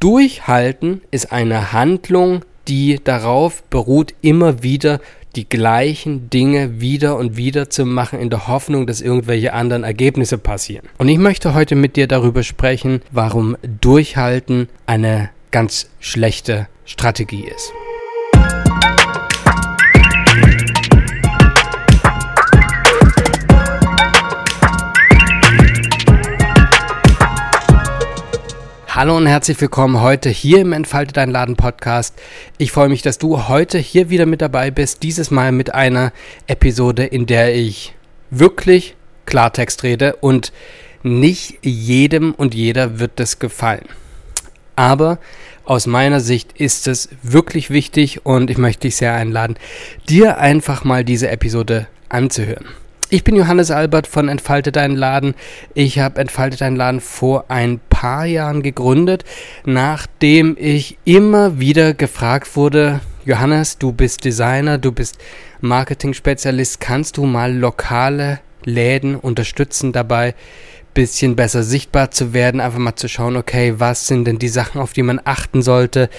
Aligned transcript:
Durchhalten 0.00 1.02
ist 1.10 1.30
eine 1.30 1.74
Handlung, 1.74 2.40
die 2.68 2.98
darauf 3.04 3.62
beruht, 3.64 4.14
immer 4.22 4.62
wieder 4.62 4.98
die 5.36 5.46
gleichen 5.46 6.30
Dinge 6.30 6.80
wieder 6.80 7.16
und 7.16 7.36
wieder 7.36 7.68
zu 7.68 7.84
machen, 7.84 8.18
in 8.18 8.30
der 8.30 8.48
Hoffnung, 8.48 8.86
dass 8.86 9.02
irgendwelche 9.02 9.52
anderen 9.52 9.84
Ergebnisse 9.84 10.38
passieren. 10.38 10.88
Und 10.96 11.08
ich 11.08 11.18
möchte 11.18 11.52
heute 11.52 11.76
mit 11.76 11.96
dir 11.96 12.08
darüber 12.08 12.42
sprechen, 12.42 13.02
warum 13.12 13.58
Durchhalten 13.62 14.70
eine 14.86 15.28
ganz 15.50 15.90
schlechte 16.00 16.66
Strategie 16.86 17.44
ist. 17.44 17.70
Hallo 29.00 29.16
und 29.16 29.26
herzlich 29.26 29.58
willkommen 29.58 30.02
heute 30.02 30.28
hier 30.28 30.58
im 30.58 30.74
Entfalte 30.74 31.14
dein 31.14 31.30
Laden 31.30 31.56
Podcast. 31.56 32.14
Ich 32.58 32.70
freue 32.70 32.90
mich, 32.90 33.00
dass 33.00 33.16
du 33.16 33.48
heute 33.48 33.78
hier 33.78 34.10
wieder 34.10 34.26
mit 34.26 34.42
dabei 34.42 34.70
bist. 34.70 35.02
Dieses 35.02 35.30
Mal 35.30 35.52
mit 35.52 35.72
einer 35.72 36.12
Episode, 36.48 37.06
in 37.06 37.24
der 37.24 37.54
ich 37.54 37.94
wirklich 38.28 38.96
Klartext 39.24 39.84
rede 39.84 40.16
und 40.16 40.52
nicht 41.02 41.60
jedem 41.62 42.34
und 42.34 42.54
jeder 42.54 42.98
wird 42.98 43.12
das 43.16 43.38
gefallen. 43.38 43.86
Aber 44.76 45.18
aus 45.64 45.86
meiner 45.86 46.20
Sicht 46.20 46.52
ist 46.60 46.86
es 46.86 47.08
wirklich 47.22 47.70
wichtig 47.70 48.26
und 48.26 48.50
ich 48.50 48.58
möchte 48.58 48.82
dich 48.82 48.96
sehr 48.96 49.14
einladen, 49.14 49.56
dir 50.10 50.36
einfach 50.36 50.84
mal 50.84 51.06
diese 51.06 51.30
Episode 51.30 51.86
anzuhören. 52.10 52.66
Ich 53.12 53.24
bin 53.24 53.34
Johannes 53.34 53.72
Albert 53.72 54.06
von 54.06 54.28
Entfalte 54.28 54.70
deinen 54.70 54.94
Laden. 54.94 55.34
Ich 55.74 55.98
habe 55.98 56.20
Entfalte 56.20 56.56
deinen 56.56 56.76
Laden 56.76 57.00
vor 57.00 57.46
ein 57.48 57.80
paar 57.90 58.24
Jahren 58.24 58.62
gegründet, 58.62 59.24
nachdem 59.64 60.56
ich 60.56 60.96
immer 61.04 61.58
wieder 61.58 61.92
gefragt 61.92 62.54
wurde, 62.54 63.00
Johannes, 63.24 63.78
du 63.78 63.90
bist 63.90 64.24
Designer, 64.24 64.78
du 64.78 64.92
bist 64.92 65.18
Marketing-Spezialist, 65.60 66.78
kannst 66.78 67.16
du 67.16 67.26
mal 67.26 67.52
lokale 67.52 68.38
Läden 68.64 69.16
unterstützen 69.16 69.90
dabei, 69.90 70.36
bisschen 70.94 71.34
besser 71.34 71.64
sichtbar 71.64 72.12
zu 72.12 72.32
werden, 72.32 72.60
einfach 72.60 72.78
mal 72.78 72.94
zu 72.94 73.08
schauen, 73.08 73.36
okay, 73.36 73.74
was 73.78 74.06
sind 74.06 74.24
denn 74.24 74.38
die 74.38 74.48
Sachen, 74.48 74.80
auf 74.80 74.92
die 74.92 75.02
man 75.02 75.20
achten 75.24 75.62
sollte, 75.62 76.10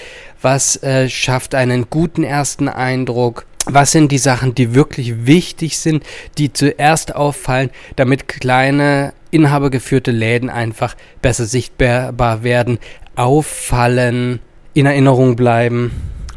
was 0.42 0.82
äh, 0.82 1.08
schafft 1.08 1.54
einen 1.54 1.88
guten 1.88 2.22
ersten 2.22 2.68
Eindruck, 2.68 3.46
was 3.66 3.92
sind 3.92 4.10
die 4.10 4.18
Sachen, 4.18 4.54
die 4.54 4.74
wirklich 4.74 5.26
wichtig 5.26 5.78
sind, 5.78 6.04
die 6.38 6.52
zuerst 6.52 7.14
auffallen, 7.14 7.70
damit 7.96 8.28
kleine 8.28 9.12
inhabergeführte 9.30 10.10
Läden 10.10 10.50
einfach 10.50 10.96
besser 11.22 11.46
sichtbar 11.46 12.42
werden, 12.42 12.78
auffallen, 13.16 14.40
in 14.74 14.86
Erinnerung 14.86 15.36
bleiben 15.36 15.92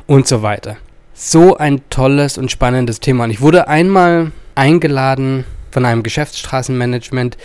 und 0.07 0.27
so 0.27 0.41
weiter. 0.41 0.77
So 1.13 1.57
ein 1.57 1.81
tolles 1.89 2.37
und 2.37 2.51
spannendes 2.51 2.99
Thema. 2.99 3.23
Und 3.23 3.31
ich 3.31 3.41
wurde 3.41 3.67
einmal 3.67 4.31
eingeladen 4.55 5.45
von 5.71 5.85
einem 5.85 6.03
Geschäftsstraßenmanagement 6.03 7.37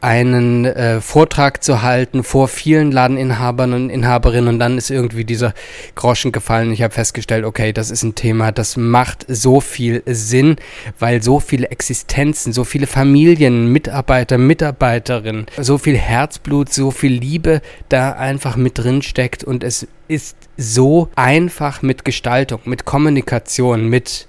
einen 0.00 0.64
äh, 0.64 1.00
Vortrag 1.00 1.64
zu 1.64 1.82
halten 1.82 2.22
vor 2.22 2.46
vielen 2.46 2.92
Ladeninhabern 2.92 3.72
und 3.72 3.90
Inhaberinnen 3.90 4.48
und 4.48 4.58
dann 4.58 4.78
ist 4.78 4.90
irgendwie 4.90 5.24
dieser 5.24 5.54
Groschen 5.96 6.30
gefallen. 6.30 6.72
Ich 6.72 6.82
habe 6.82 6.94
festgestellt, 6.94 7.44
okay, 7.44 7.72
das 7.72 7.90
ist 7.90 8.04
ein 8.04 8.14
Thema, 8.14 8.52
das 8.52 8.76
macht 8.76 9.24
so 9.28 9.60
viel 9.60 10.02
Sinn, 10.06 10.56
weil 10.98 11.22
so 11.22 11.40
viele 11.40 11.70
Existenzen, 11.70 12.52
so 12.52 12.62
viele 12.64 12.86
Familien, 12.86 13.72
Mitarbeiter, 13.72 14.38
Mitarbeiterinnen, 14.38 15.46
so 15.60 15.78
viel 15.78 15.96
Herzblut, 15.96 16.72
so 16.72 16.90
viel 16.92 17.12
Liebe 17.12 17.60
da 17.88 18.12
einfach 18.12 18.56
mit 18.56 18.78
drin 18.78 19.02
steckt 19.02 19.42
und 19.42 19.64
es 19.64 19.88
ist 20.06 20.36
so 20.56 21.08
einfach 21.16 21.82
mit 21.82 22.04
Gestaltung, 22.04 22.60
mit 22.64 22.84
Kommunikation, 22.84 23.88
mit 23.88 24.28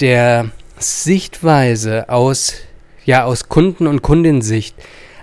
der 0.00 0.50
Sichtweise 0.78 2.10
aus 2.10 2.56
ja 3.06 3.24
aus 3.24 3.48
Kunden- 3.48 3.86
und 3.86 4.02
Kundensicht 4.02 4.74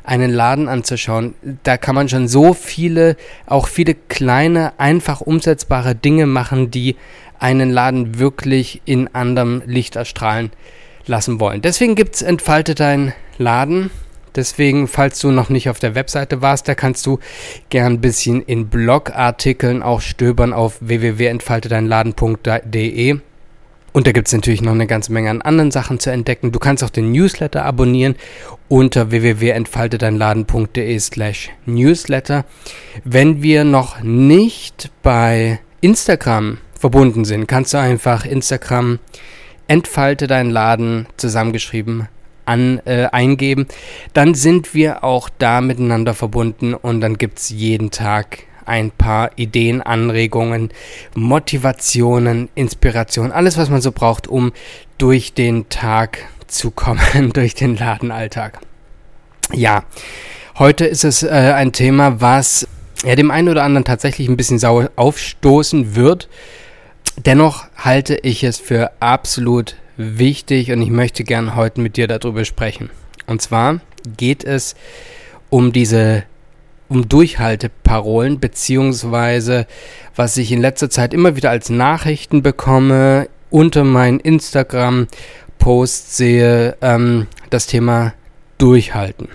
einen 0.03 0.31
Laden 0.31 0.67
anzuschauen. 0.67 1.35
Da 1.63 1.77
kann 1.77 1.95
man 1.95 2.09
schon 2.09 2.27
so 2.27 2.53
viele, 2.53 3.15
auch 3.45 3.67
viele 3.67 3.95
kleine, 3.95 4.77
einfach 4.79 5.21
umsetzbare 5.21 5.95
Dinge 5.95 6.25
machen, 6.25 6.71
die 6.71 6.95
einen 7.39 7.71
Laden 7.71 8.19
wirklich 8.19 8.81
in 8.85 9.13
anderem 9.13 9.61
Licht 9.65 9.95
erstrahlen 9.95 10.51
lassen 11.05 11.39
wollen. 11.39 11.61
Deswegen 11.61 11.95
gibt 11.95 12.15
es 12.15 12.21
Entfalte 12.21 12.75
dein 12.75 13.13
Laden. 13.37 13.89
Deswegen, 14.35 14.87
falls 14.87 15.19
du 15.19 15.31
noch 15.31 15.49
nicht 15.49 15.69
auf 15.69 15.79
der 15.79 15.95
Webseite 15.95 16.41
warst, 16.41 16.67
da 16.67 16.73
kannst 16.73 17.05
du 17.05 17.19
gern 17.69 17.93
ein 17.93 18.01
bisschen 18.01 18.41
in 18.41 18.67
Blogartikeln 18.67 19.83
auch 19.83 20.01
stöbern 20.01 20.53
auf 20.53 20.77
www.entfaltedeinladen.de. 20.79 23.19
Und 23.93 24.07
da 24.07 24.11
gibt 24.11 24.27
es 24.27 24.33
natürlich 24.33 24.61
noch 24.63 24.73
eine 24.73 24.87
ganze 24.87 25.13
Menge 25.13 25.29
an 25.29 25.43
anderen 25.43 25.71
Sachen 25.71 25.99
zu 25.99 26.09
entdecken. 26.09 26.51
Du 26.51 26.59
kannst 26.59 26.83
auch 26.83 26.89
den 26.89 27.11
Newsletter 27.11 27.63
abonnieren 27.63 28.15
unter 28.67 29.11
www.entfaltedeinladen.de 29.11 30.99
slash 30.99 31.51
newsletter. 31.67 32.45
Wenn 33.03 33.43
wir 33.43 33.63
noch 33.63 34.01
nicht 34.01 34.89
bei 35.03 35.59
Instagram 35.81 36.57
verbunden 36.77 37.23
sind, 37.23 37.47
kannst 37.47 37.73
du 37.73 37.77
einfach 37.77 38.25
Instagram 38.25 38.99
entfalte 39.67 40.27
deinen 40.27 40.49
Laden 40.49 41.07
zusammengeschrieben 41.17 42.07
an, 42.45 42.81
äh, 42.85 43.05
eingeben. 43.11 43.67
Dann 44.13 44.33
sind 44.33 44.73
wir 44.73 45.03
auch 45.03 45.29
da 45.37 45.61
miteinander 45.61 46.13
verbunden 46.13 46.73
und 46.73 46.99
dann 46.99 47.17
gibt 47.17 47.39
es 47.39 47.49
jeden 47.49 47.91
Tag 47.91 48.39
ein 48.65 48.91
paar 48.91 49.31
Ideen, 49.35 49.81
Anregungen, 49.81 50.69
Motivationen, 51.15 52.49
Inspiration, 52.55 53.31
alles, 53.31 53.57
was 53.57 53.69
man 53.69 53.81
so 53.81 53.91
braucht, 53.91 54.27
um 54.27 54.53
durch 54.97 55.33
den 55.33 55.69
Tag 55.69 56.19
zu 56.47 56.71
kommen, 56.71 57.31
durch 57.33 57.55
den 57.55 57.75
Ladenalltag. 57.75 58.59
Ja, 59.51 59.83
heute 60.57 60.85
ist 60.85 61.03
es 61.03 61.23
äh, 61.23 61.27
ein 61.29 61.73
Thema, 61.73 62.21
was 62.21 62.67
ja, 63.03 63.15
dem 63.15 63.31
einen 63.31 63.49
oder 63.49 63.63
anderen 63.63 63.83
tatsächlich 63.83 64.29
ein 64.29 64.37
bisschen 64.37 64.59
sauer 64.59 64.89
aufstoßen 64.95 65.95
wird. 65.95 66.29
Dennoch 67.25 67.65
halte 67.75 68.15
ich 68.15 68.43
es 68.43 68.57
für 68.57 68.91
absolut 68.99 69.75
wichtig 69.97 70.71
und 70.71 70.81
ich 70.81 70.89
möchte 70.89 71.23
gern 71.23 71.55
heute 71.55 71.81
mit 71.81 71.97
dir 71.97 72.07
darüber 72.07 72.45
sprechen. 72.45 72.89
Und 73.27 73.41
zwar 73.41 73.79
geht 74.17 74.43
es 74.43 74.75
um 75.49 75.71
diese 75.71 76.23
um 76.89 77.07
Durchhalteparolen, 77.09 78.39
beziehungsweise 78.39 79.67
was 80.15 80.37
ich 80.37 80.51
in 80.51 80.61
letzter 80.61 80.89
Zeit 80.89 81.13
immer 81.13 81.35
wieder 81.35 81.49
als 81.49 81.69
Nachrichten 81.69 82.43
bekomme, 82.43 83.29
unter 83.49 83.83
meinen 83.83 84.19
Instagram-Posts 84.19 86.17
sehe, 86.17 86.77
ähm, 86.81 87.27
das 87.49 87.67
Thema 87.67 88.13
Durchhalten. 88.57 89.29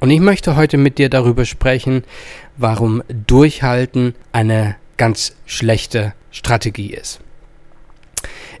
Und 0.00 0.10
ich 0.10 0.20
möchte 0.20 0.56
heute 0.56 0.76
mit 0.76 0.98
dir 0.98 1.08
darüber 1.08 1.44
sprechen, 1.44 2.04
warum 2.56 3.02
Durchhalten 3.08 4.14
eine 4.32 4.76
ganz 4.96 5.34
schlechte 5.46 6.14
Strategie 6.30 6.92
ist. 6.92 7.20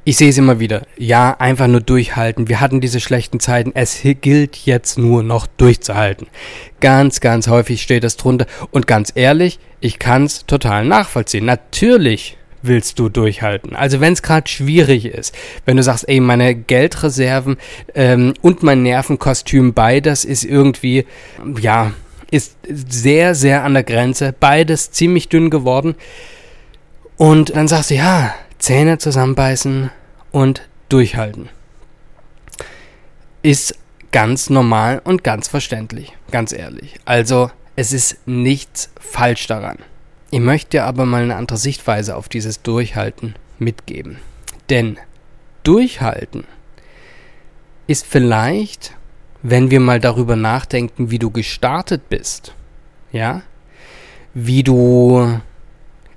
Ich 0.08 0.16
sehe 0.16 0.30
es 0.30 0.38
immer 0.38 0.58
wieder. 0.58 0.86
Ja, 0.96 1.36
einfach 1.38 1.66
nur 1.66 1.82
durchhalten. 1.82 2.48
Wir 2.48 2.62
hatten 2.62 2.80
diese 2.80 2.98
schlechten 2.98 3.40
Zeiten. 3.40 3.72
Es 3.74 4.00
gilt 4.22 4.56
jetzt 4.56 4.96
nur 4.96 5.22
noch 5.22 5.46
durchzuhalten. 5.46 6.28
Ganz, 6.80 7.20
ganz 7.20 7.46
häufig 7.46 7.82
steht 7.82 8.04
das 8.04 8.16
drunter. 8.16 8.46
Und 8.70 8.86
ganz 8.86 9.12
ehrlich, 9.14 9.58
ich 9.80 9.98
kann 9.98 10.24
es 10.24 10.46
total 10.46 10.86
nachvollziehen. 10.86 11.44
Natürlich 11.44 12.38
willst 12.62 12.98
du 12.98 13.10
durchhalten. 13.10 13.76
Also 13.76 14.00
wenn 14.00 14.14
es 14.14 14.22
gerade 14.22 14.48
schwierig 14.48 15.04
ist, 15.04 15.34
wenn 15.66 15.76
du 15.76 15.82
sagst, 15.82 16.08
ey, 16.08 16.20
meine 16.20 16.54
Geldreserven 16.54 17.58
ähm, 17.94 18.32
und 18.40 18.62
mein 18.62 18.82
Nervenkostüm, 18.82 19.74
beides 19.74 20.24
ist 20.24 20.42
irgendwie, 20.42 21.04
ja, 21.60 21.92
ist 22.30 22.56
sehr, 22.66 23.34
sehr 23.34 23.62
an 23.62 23.74
der 23.74 23.84
Grenze. 23.84 24.34
Beides 24.40 24.90
ziemlich 24.90 25.28
dünn 25.28 25.50
geworden. 25.50 25.96
Und 27.18 27.54
dann 27.54 27.68
sagst 27.68 27.90
du, 27.90 27.96
ja, 27.96 28.34
Zähne 28.58 28.98
zusammenbeißen 28.98 29.90
und 30.32 30.68
durchhalten. 30.88 31.48
Ist 33.42 33.74
ganz 34.12 34.50
normal 34.50 35.00
und 35.04 35.22
ganz 35.24 35.48
verständlich, 35.48 36.16
ganz 36.30 36.52
ehrlich. 36.52 36.94
Also 37.04 37.50
es 37.76 37.92
ist 37.92 38.26
nichts 38.26 38.90
falsch 38.98 39.46
daran. 39.46 39.78
Ich 40.30 40.40
möchte 40.40 40.70
dir 40.70 40.84
aber 40.84 41.06
mal 41.06 41.22
eine 41.22 41.36
andere 41.36 41.58
Sichtweise 41.58 42.16
auf 42.16 42.28
dieses 42.28 42.62
Durchhalten 42.62 43.34
mitgeben. 43.58 44.18
Denn 44.68 44.98
Durchhalten 45.62 46.44
ist 47.86 48.06
vielleicht, 48.06 48.94
wenn 49.42 49.70
wir 49.70 49.80
mal 49.80 50.00
darüber 50.00 50.36
nachdenken, 50.36 51.10
wie 51.10 51.18
du 51.18 51.30
gestartet 51.30 52.08
bist, 52.08 52.54
ja, 53.12 53.42
wie 54.34 54.62
du 54.62 55.40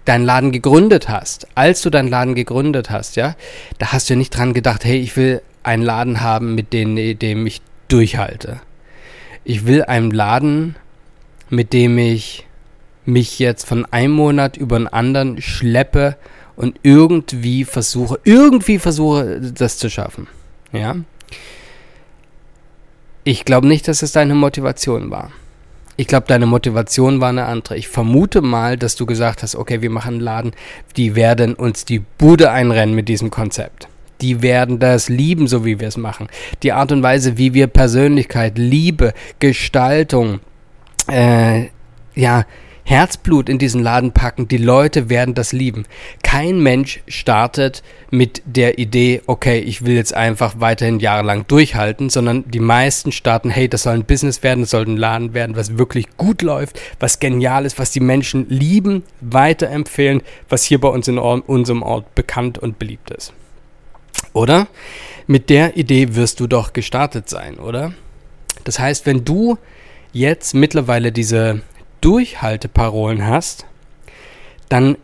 deinen 0.06 0.25
Laden 0.25 0.51
gegründet 0.51 1.09
hast, 1.09 1.48
als 1.56 1.81
du 1.81 1.89
deinen 1.89 2.09
Laden 2.09 2.36
gegründet 2.36 2.89
hast, 2.89 3.15
ja, 3.15 3.36
da 3.77 3.92
hast 3.92 4.09
du 4.09 4.13
ja 4.13 4.18
nicht 4.18 4.36
dran 4.36 4.53
gedacht, 4.53 4.83
hey, 4.83 5.00
ich 5.00 5.15
will 5.15 5.42
einen 5.63 5.83
Laden 5.83 6.21
haben, 6.21 6.56
mit 6.56 6.74
dem, 6.74 6.95
dem 6.95 7.45
ich 7.45 7.62
durchhalte. 7.88 8.62
Ich 9.44 9.65
will 9.65 9.83
einen 9.83 10.12
Laden, 10.12 10.75
mit 11.50 11.74
dem 11.74 11.98
ich 11.98 12.48
mich 13.06 13.39
jetzt 13.39 13.65
von 13.68 13.86
einem 13.86 14.13
Monat 14.13 14.57
über 14.57 14.75
einen 14.75 14.88
anderen 14.88 15.42
schleppe 15.42 16.15
und 16.56 16.80
irgendwie 16.83 17.65
versuche, 17.65 18.19
irgendwie 18.24 18.80
versuche, 18.80 19.39
das 19.42 19.77
zu 19.77 19.89
schaffen. 19.89 20.27
Ja. 20.71 20.95
Ich 23.24 23.45
glaube 23.45 23.68
nicht, 23.68 23.88
dass 23.88 24.01
es 24.01 24.12
deine 24.12 24.36
Motivation 24.36 25.12
war. 25.12 25.31
Ich 26.01 26.07
glaube, 26.07 26.25
deine 26.25 26.48
Motivation 26.48 27.21
war 27.21 27.30
eine 27.30 27.45
andere. 27.45 27.77
Ich 27.77 27.88
vermute 27.88 28.42
mal, 28.42 28.75
dass 28.75 28.95
du 28.95 29.06
gesagt 29.06 29.44
hast, 29.44 29.56
okay, 29.56 29.83
wir 29.83 29.92
machen 29.92 30.15
einen 30.15 30.19
Laden, 30.19 30.51
die 30.98 31.15
werden 31.15 31.53
uns 31.53 31.86
die 31.86 32.00
Bude 32.00 32.50
einrennen 32.50 32.95
mit 32.95 33.07
diesem 33.07 33.30
Konzept. 33.30 33.88
Die 34.19 34.42
werden 34.42 34.80
das 34.80 35.09
lieben, 35.09 35.45
so 35.45 35.63
wie 35.63 35.80
wir 35.80 35.88
es 35.88 35.98
machen. 35.98 36.27
Die 36.63 36.71
Art 36.71 36.92
und 36.92 37.03
Weise, 37.03 37.38
wie 37.38 37.53
wir 37.53 37.68
Persönlichkeit, 37.68 38.57
Liebe, 38.57 39.13
Gestaltung, 39.38 40.39
äh, 41.07 41.68
ja, 42.15 42.45
Herzblut 42.83 43.49
in 43.49 43.57
diesen 43.57 43.83
Laden 43.83 44.11
packen. 44.11 44.47
Die 44.47 44.57
Leute 44.57 45.09
werden 45.09 45.33
das 45.33 45.51
lieben. 45.51 45.85
Kein 46.23 46.59
Mensch 46.59 47.01
startet 47.07 47.83
mit 48.09 48.41
der 48.45 48.79
Idee, 48.79 49.21
okay, 49.27 49.59
ich 49.59 49.85
will 49.85 49.95
jetzt 49.95 50.13
einfach 50.13 50.55
weiterhin 50.57 50.99
jahrelang 50.99 51.45
durchhalten, 51.47 52.09
sondern 52.09 52.49
die 52.49 52.59
meisten 52.59 53.11
starten, 53.11 53.49
hey, 53.49 53.69
das 53.69 53.83
soll 53.83 53.93
ein 53.93 54.05
Business 54.05 54.43
werden, 54.43 54.61
das 54.61 54.71
soll 54.71 54.85
ein 54.85 54.97
Laden 54.97 55.33
werden, 55.33 55.55
was 55.55 55.77
wirklich 55.77 56.17
gut 56.17 56.41
läuft, 56.41 56.79
was 56.99 57.19
genial 57.19 57.65
ist, 57.65 57.79
was 57.79 57.91
die 57.91 57.99
Menschen 57.99 58.47
lieben, 58.49 59.03
weiterempfehlen, 59.21 60.21
was 60.49 60.63
hier 60.63 60.81
bei 60.81 60.89
uns 60.89 61.07
in 61.07 61.17
unserem 61.17 61.83
Ort 61.83 62.13
bekannt 62.15 62.57
und 62.57 62.79
beliebt 62.79 63.11
ist. 63.11 63.33
Oder? 64.33 64.67
Mit 65.27 65.49
der 65.49 65.77
Idee 65.77 66.15
wirst 66.15 66.39
du 66.39 66.47
doch 66.47 66.73
gestartet 66.73 67.29
sein, 67.29 67.57
oder? 67.57 67.93
Das 68.63 68.79
heißt, 68.79 69.05
wenn 69.05 69.23
du 69.25 69.57
jetzt 70.13 70.53
mittlerweile 70.53 71.11
diese 71.11 71.61
Durchhalteparolen 72.01 73.25
hast, 73.25 73.65
dann 74.69 74.98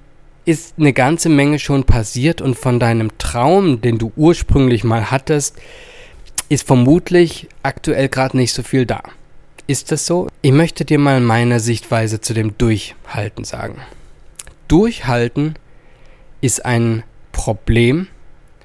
ist 0.45 0.75
eine 0.77 0.93
ganze 0.93 1.29
Menge 1.29 1.59
schon 1.59 1.83
passiert 1.83 2.41
und 2.41 2.57
von 2.57 2.79
deinem 2.79 3.17
Traum, 3.17 3.81
den 3.81 3.97
du 3.97 4.11
ursprünglich 4.15 4.83
mal 4.83 5.11
hattest, 5.11 5.57
ist 6.49 6.65
vermutlich 6.65 7.49
aktuell 7.63 8.07
gerade 8.07 8.37
nicht 8.37 8.53
so 8.53 8.63
viel 8.63 8.85
da. 8.85 9.03
Ist 9.67 9.91
das 9.91 10.05
so? 10.05 10.29
Ich 10.41 10.53
möchte 10.53 10.85
dir 10.85 10.97
mal 10.97 11.19
meine 11.19 11.59
Sichtweise 11.59 12.21
zu 12.21 12.33
dem 12.33 12.57
Durchhalten 12.57 13.43
sagen. 13.43 13.81
Durchhalten 14.69 15.55
ist 16.39 16.65
ein 16.65 17.03
Problem, 17.33 18.07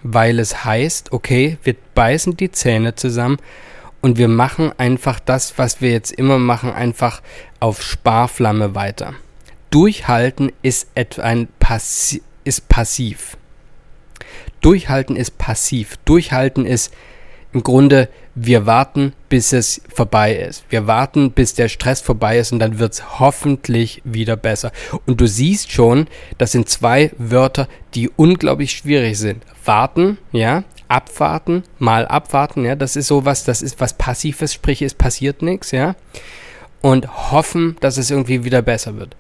weil 0.05 0.39
es 0.39 0.65
heißt, 0.65 1.13
okay, 1.13 1.59
wir 1.65 1.75
beißen 1.95 2.37
die 2.37 2.53
Zähne 2.53 2.95
zusammen 2.95 3.39
und 4.03 4.19
wir 4.19 4.29
machen 4.29 4.73
einfach 4.77 5.19
das, 5.21 5.57
was 5.57 5.81
wir 5.81 5.91
jetzt 5.91 6.13
immer 6.13 6.39
machen, 6.39 6.73
einfach 6.73 7.23
auf 7.61 7.83
Sparflamme 7.83 8.75
weiter. 8.75 9.15
Durchhalten 9.71 10.53
ist 10.61 10.89
ein 11.19 11.49
Passi 11.59 12.23
ist 12.45 12.69
passiv. 12.69 13.37
Durchhalten 14.61 15.17
ist 15.17 15.39
passiv. 15.39 15.97
Durchhalten 16.05 16.67
ist 16.67 16.93
im 17.53 17.63
Grunde, 17.63 18.09
wir 18.35 18.65
warten, 18.65 19.13
bis 19.29 19.53
es 19.53 19.83
vorbei 19.95 20.35
ist. 20.35 20.65
Wir 20.71 20.87
warten, 20.87 21.33
bis 21.33 21.55
der 21.55 21.69
Stress 21.69 22.01
vorbei 22.01 22.39
ist 22.39 22.53
und 22.53 22.61
dann 22.61 22.79
wird 22.79 22.95
es 22.95 23.21
hoffentlich 23.21 24.01
wieder 24.05 24.37
besser. 24.37 24.73
Und 25.07 25.21
du 25.21 25.27
siehst 25.27 25.71
schon, 25.71 26.07
das 26.39 26.53
sind 26.53 26.69
zwei 26.69 27.11
Wörter, 27.19 27.69
die 27.95 28.09
unglaublich 28.09 28.73
schwierig 28.73 29.19
sind. 29.19 29.45
Warten, 29.65 30.17
ja, 30.33 30.65
abwarten, 30.93 31.63
mal 31.79 32.07
abwarten, 32.07 32.67
ja, 32.67 32.77
das 32.77 32.97
ist 32.97 33.07
sowas, 33.07 33.45
das 33.45 33.63
ist 33.63 33.81
was 33.81 33.95
Passives, 33.95 34.53
sprich, 34.53 34.83
es 34.83 34.93
passiert 34.93 35.41
nichts, 35.41 35.71
ja. 35.71 35.95
Und 36.83 37.33
hoffen, 37.33 37.77
dass 37.81 37.97
es 37.97 38.11
irgendwie 38.11 38.45
wieder 38.45 38.61
besser 38.61 38.99
wird. 38.99 39.17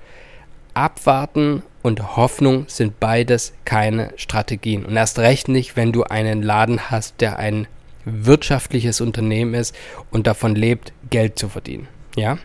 Abwarten 0.75 1.63
und 1.81 2.17
Hoffnung 2.17 2.67
sind 2.69 3.01
beides 3.01 3.55
keine 3.65 4.13
Strategien. 4.17 4.85
Und 4.85 4.97
erst 4.97 5.19
recht 5.19 5.49
nicht, 5.49 5.75
wenn 5.75 5.93
du 5.93 6.05
einen 6.05 6.43
Laden 6.43 6.91
hast, 6.91 7.23
der 7.23 7.39
ein 7.39 7.67
wirtschaftliches 8.05 9.01
Unternehmen 9.01 9.55
ist 9.55 9.75
und 10.11 10.27
davon 10.27 10.55
lebt, 10.55 10.93
Geld 11.09 11.39
zu 11.39 11.49
verdienen. 11.49 11.89
Ja? 12.17 12.37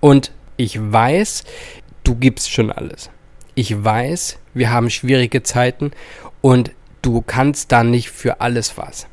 Und 0.00 0.32
ich 0.56 0.80
weiß, 0.80 1.44
du 2.02 2.14
gibst 2.14 2.50
schon 2.50 2.72
alles. 2.72 3.10
Ich 3.54 3.84
weiß, 3.84 4.38
wir 4.54 4.70
haben 4.70 4.88
schwierige 4.88 5.42
Zeiten 5.42 5.90
und 6.40 6.70
du 7.02 7.22
kannst 7.22 7.72
da 7.72 7.84
nicht 7.84 8.10
für 8.10 8.40
alles 8.40 8.76
was. 8.76 9.06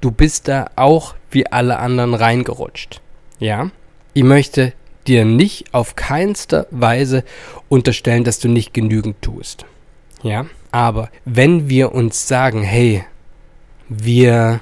Du 0.00 0.10
bist 0.10 0.48
da 0.48 0.70
auch 0.76 1.14
wie 1.30 1.46
alle 1.46 1.78
anderen 1.78 2.14
reingerutscht. 2.14 3.00
Ja? 3.38 3.70
Ich 4.14 4.22
möchte 4.22 4.72
dir 5.06 5.24
nicht 5.24 5.74
auf 5.74 5.96
keinster 5.96 6.66
Weise 6.70 7.24
unterstellen, 7.68 8.24
dass 8.24 8.38
du 8.38 8.48
nicht 8.48 8.74
genügend 8.74 9.20
tust. 9.22 9.64
Ja? 10.22 10.46
Aber 10.70 11.10
wenn 11.24 11.68
wir 11.68 11.92
uns 11.92 12.28
sagen, 12.28 12.62
hey, 12.62 13.04
wir 13.88 14.60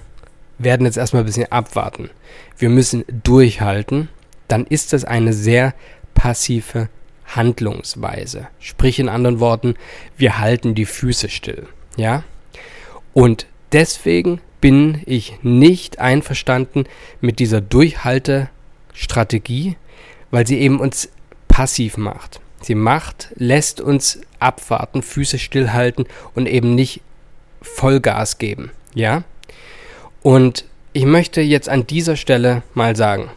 werden 0.59 0.87
jetzt 0.87 0.97
erstmal 0.97 1.23
ein 1.23 1.27
bisschen 1.27 1.51
abwarten. 1.51 2.11
Wir 2.57 2.69
müssen 2.69 3.05
durchhalten. 3.25 4.09
Dann 4.49 4.67
ist 4.67 4.93
das 4.93 5.05
eine 5.05 5.33
sehr 5.33 5.75
passive 6.15 6.89
Handlungsweise. 7.27 8.49
Sprich 8.61 8.99
in 8.99 9.09
anderen 9.09 9.41
Worten, 9.41 9.75
wir 10.17 10.39
halten 10.39 10.75
die 10.75 10.87
Füße 10.87 11.29
still. 11.29 11.67
Ja? 11.97 12.23
Und 13.17 13.47
deswegen 13.73 14.41
bin 14.61 15.03
ich 15.07 15.39
nicht 15.41 15.99
einverstanden 16.01 16.85
mit 17.23 17.39
dieser 17.39 17.63
Durchhaltestrategie, 17.63 19.77
weil 20.31 20.47
sie 20.47 20.59
eben 20.59 20.81
uns 20.81 21.09
passiv 21.49 21.97
macht. 21.97 22.41
Sie 22.61 22.75
macht, 22.75 23.29
lässt 23.37 23.81
uns 23.81 24.21
abwarten, 24.39 25.01
Füße 25.01 25.39
stillhalten 25.39 26.05
und 26.35 26.47
eben 26.47 26.75
nicht 26.75 27.01
Vollgas 27.63 28.37
geben. 28.37 28.71
Ja? 28.95 29.25
Und 30.23 30.67
ich 30.93 31.07
möchte 31.07 31.41
jetzt 31.41 31.71
an 31.71 31.87
dieser 31.87 32.17
Stelle 32.17 32.65
mal 32.75 32.97
sagen, 32.97 33.31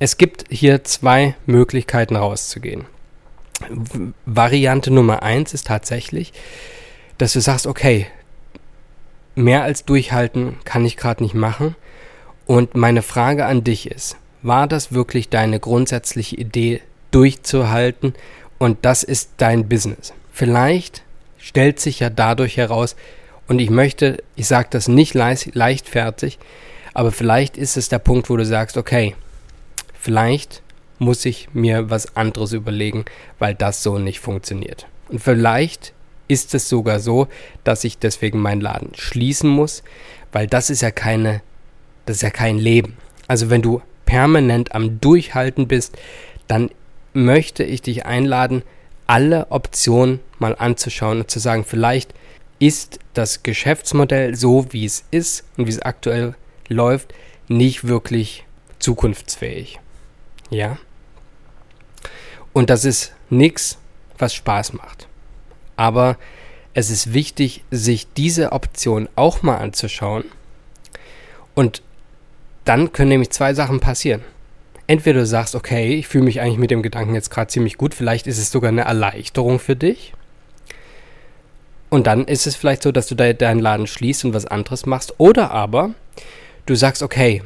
es 0.00 0.18
gibt 0.18 0.46
hier 0.50 0.82
zwei 0.82 1.36
Möglichkeiten 1.46 2.16
rauszugehen. 2.16 2.86
Variante 4.26 4.90
Nummer 4.90 5.22
eins 5.22 5.54
ist 5.54 5.68
tatsächlich, 5.68 6.32
dass 7.18 7.34
du 7.34 7.40
sagst, 7.40 7.68
okay, 7.68 8.08
mehr 9.34 9.62
als 9.62 9.84
durchhalten 9.84 10.56
kann 10.64 10.84
ich 10.84 10.96
gerade 10.96 11.22
nicht 11.22 11.34
machen. 11.34 11.74
Und 12.46 12.74
meine 12.74 13.02
Frage 13.02 13.46
an 13.46 13.64
dich 13.64 13.90
ist, 13.90 14.16
war 14.42 14.66
das 14.66 14.92
wirklich 14.92 15.28
deine 15.28 15.60
grundsätzliche 15.60 16.36
Idee, 16.36 16.82
durchzuhalten 17.10 18.14
und 18.58 18.78
das 18.82 19.02
ist 19.02 19.30
dein 19.36 19.68
Business? 19.68 20.12
Vielleicht 20.32 21.02
stellt 21.38 21.78
sich 21.78 22.00
ja 22.00 22.10
dadurch 22.10 22.56
heraus, 22.56 22.96
und 23.48 23.58
ich 23.58 23.70
möchte, 23.70 24.22
ich 24.36 24.46
sage 24.46 24.68
das 24.70 24.88
nicht 24.88 25.14
leicht, 25.14 25.54
leichtfertig, 25.54 26.38
aber 26.94 27.12
vielleicht 27.12 27.56
ist 27.56 27.76
es 27.76 27.88
der 27.88 27.98
Punkt, 27.98 28.30
wo 28.30 28.36
du 28.36 28.46
sagst, 28.46 28.76
okay, 28.76 29.14
vielleicht 29.98 30.62
muss 30.98 31.24
ich 31.24 31.48
mir 31.52 31.90
was 31.90 32.16
anderes 32.16 32.52
überlegen, 32.52 33.04
weil 33.38 33.54
das 33.54 33.82
so 33.82 33.98
nicht 33.98 34.20
funktioniert. 34.20 34.86
Und 35.08 35.18
vielleicht 35.18 35.92
ist 36.32 36.54
es 36.54 36.68
sogar 36.68 36.98
so, 36.98 37.28
dass 37.62 37.84
ich 37.84 37.98
deswegen 37.98 38.40
meinen 38.40 38.62
Laden 38.62 38.92
schließen 38.94 39.50
muss, 39.50 39.82
weil 40.32 40.46
das 40.46 40.70
ist 40.70 40.80
ja 40.80 40.90
keine, 40.90 41.42
das 42.06 42.16
ist 42.16 42.22
ja 42.22 42.30
kein 42.30 42.58
Leben. 42.58 42.96
Also 43.28 43.50
wenn 43.50 43.60
du 43.60 43.82
permanent 44.06 44.74
am 44.74 44.98
Durchhalten 44.98 45.68
bist, 45.68 45.96
dann 46.48 46.70
möchte 47.12 47.64
ich 47.64 47.82
dich 47.82 48.06
einladen, 48.06 48.62
alle 49.06 49.50
Optionen 49.50 50.20
mal 50.38 50.56
anzuschauen 50.58 51.20
und 51.20 51.30
zu 51.30 51.38
sagen, 51.38 51.64
vielleicht 51.64 52.14
ist 52.58 52.98
das 53.12 53.42
Geschäftsmodell 53.42 54.34
so, 54.34 54.72
wie 54.72 54.86
es 54.86 55.04
ist 55.10 55.44
und 55.56 55.66
wie 55.66 55.70
es 55.70 55.82
aktuell 55.82 56.34
läuft, 56.68 57.12
nicht 57.48 57.86
wirklich 57.86 58.44
zukunftsfähig. 58.78 59.80
Ja? 60.48 60.78
Und 62.54 62.70
das 62.70 62.84
ist 62.84 63.12
nichts, 63.28 63.78
was 64.16 64.32
Spaß 64.34 64.72
macht. 64.74 65.08
Aber 65.82 66.16
es 66.74 66.90
ist 66.90 67.12
wichtig, 67.12 67.64
sich 67.72 68.06
diese 68.12 68.52
Option 68.52 69.08
auch 69.16 69.42
mal 69.42 69.56
anzuschauen. 69.56 70.22
Und 71.56 71.82
dann 72.64 72.92
können 72.92 73.08
nämlich 73.08 73.30
zwei 73.30 73.52
Sachen 73.52 73.80
passieren. 73.80 74.22
Entweder 74.86 75.18
du 75.18 75.26
sagst, 75.26 75.56
okay, 75.56 75.94
ich 75.96 76.06
fühle 76.06 76.22
mich 76.22 76.40
eigentlich 76.40 76.60
mit 76.60 76.70
dem 76.70 76.82
Gedanken 76.82 77.16
jetzt 77.16 77.30
gerade 77.30 77.48
ziemlich 77.48 77.78
gut, 77.78 77.94
vielleicht 77.94 78.28
ist 78.28 78.38
es 78.38 78.52
sogar 78.52 78.68
eine 78.68 78.82
Erleichterung 78.82 79.58
für 79.58 79.74
dich. 79.74 80.12
Und 81.90 82.06
dann 82.06 82.26
ist 82.28 82.46
es 82.46 82.54
vielleicht 82.54 82.84
so, 82.84 82.92
dass 82.92 83.08
du 83.08 83.16
de 83.16 83.34
deinen 83.34 83.58
Laden 83.58 83.88
schließt 83.88 84.24
und 84.24 84.34
was 84.34 84.46
anderes 84.46 84.86
machst. 84.86 85.14
Oder 85.18 85.50
aber 85.50 85.90
du 86.66 86.76
sagst, 86.76 87.02
okay, 87.02 87.42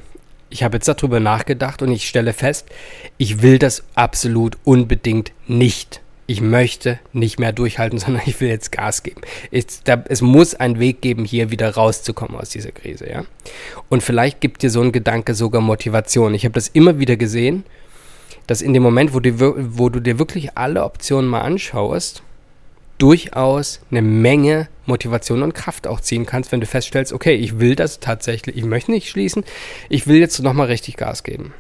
ich 0.51 0.63
habe 0.63 0.77
jetzt 0.77 0.89
darüber 0.89 1.21
nachgedacht 1.21 1.81
und 1.81 1.91
ich 1.91 2.07
stelle 2.07 2.35
fest, 2.35 2.69
ich 3.17 3.41
will 3.41 3.59
das 3.59 3.83
absolut 3.95 4.59
unbedingt 4.63 5.33
nicht. 5.47 6.03
Ich 6.29 6.41
möchte 6.41 6.99
nicht 7.13 7.39
mehr 7.39 7.53
durchhalten, 7.53 7.99
sondern 8.01 8.23
ich 8.27 8.41
will 8.41 8.49
jetzt 8.49 8.73
Gas 8.73 9.03
geben. 9.03 9.21
Es, 9.51 9.83
da, 9.85 10.03
es 10.09 10.23
muss 10.23 10.55
einen 10.55 10.79
Weg 10.79 11.01
geben, 11.01 11.25
hier 11.25 11.51
wieder 11.51 11.75
rauszukommen 11.75 12.37
aus 12.37 12.51
dieser 12.51 12.73
Krise, 12.73 13.09
ja. 13.09 13.25
Und 13.89 14.03
vielleicht 14.03 14.41
gibt 14.41 14.63
dir 14.63 14.71
so 14.71 14.81
ein 14.81 14.93
Gedanke 14.93 15.35
sogar 15.35 15.61
Motivation. 15.61 16.35
Ich 16.35 16.45
habe 16.45 16.55
das 16.55 16.69
immer 16.69 16.99
wieder 16.99 17.17
gesehen, 17.17 17.65
dass 18.47 18.63
in 18.63 18.75
dem 18.75 18.83
Moment, 18.83 19.15
wo 19.15 19.21
du, 19.21 19.79
wo 19.79 19.89
du 19.89 20.01
dir 20.01 20.19
wirklich 20.19 20.57
alle 20.57 20.85
Optionen 20.85 21.29
mal 21.29 21.41
anschaust, 21.41 22.23
durchaus 22.99 23.81
eine 23.91 24.03
Menge 24.03 24.69
Motivation 24.87 25.43
und 25.43 25.55
Kraft 25.55 25.87
auch 25.87 26.01
ziehen 26.01 26.27
kannst, 26.27 26.53
wenn 26.53 26.61
du 26.61 26.67
feststellst, 26.67 27.13
okay, 27.13 27.35
ich 27.35 27.59
will 27.59 27.75
das 27.75 28.01
tatsächlich, 28.01 28.57
ich 28.57 28.65
möchte 28.65 28.93
nicht 28.93 29.09
schließen, 29.09 29.45
ich 29.89 30.07
will 30.07 30.19
jetzt 30.19 30.41
nochmal 30.41 30.69
richtig 30.69 30.97
Gas 30.97 31.23
geben. 31.23 31.53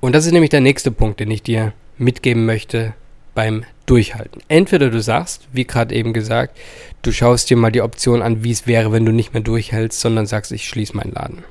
Und 0.00 0.14
das 0.14 0.26
ist 0.26 0.32
nämlich 0.32 0.50
der 0.50 0.60
nächste 0.60 0.90
Punkt, 0.90 1.20
den 1.20 1.30
ich 1.30 1.42
dir 1.42 1.72
mitgeben 2.00 2.46
möchte 2.46 2.94
beim 3.34 3.64
Durchhalten. 3.86 4.42
Entweder 4.48 4.90
du 4.90 5.00
sagst, 5.00 5.48
wie 5.52 5.64
gerade 5.64 5.94
eben 5.94 6.12
gesagt, 6.12 6.58
du 7.02 7.12
schaust 7.12 7.50
dir 7.50 7.56
mal 7.56 7.70
die 7.70 7.82
Option 7.82 8.22
an, 8.22 8.44
wie 8.44 8.50
es 8.50 8.66
wäre, 8.66 8.92
wenn 8.92 9.04
du 9.04 9.12
nicht 9.12 9.32
mehr 9.32 9.42
durchhältst, 9.42 10.00
sondern 10.00 10.26
sagst, 10.26 10.52
ich 10.52 10.68
schließe 10.68 10.96
meinen 10.96 11.12
Laden. 11.12 11.44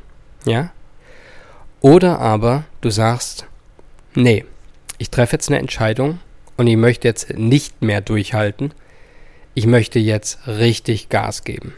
Ja? 0.45 0.71
Oder 1.81 2.19
aber 2.19 2.65
du 2.81 2.89
sagst, 2.89 3.45
nee, 4.15 4.45
ich 4.97 5.09
treffe 5.09 5.35
jetzt 5.35 5.49
eine 5.49 5.59
Entscheidung 5.59 6.19
und 6.57 6.67
ich 6.67 6.77
möchte 6.77 7.07
jetzt 7.07 7.37
nicht 7.37 7.81
mehr 7.81 8.01
durchhalten. 8.01 8.73
Ich 9.53 9.65
möchte 9.65 9.99
jetzt 9.99 10.47
richtig 10.47 11.09
Gas 11.09 11.43
geben. 11.43 11.73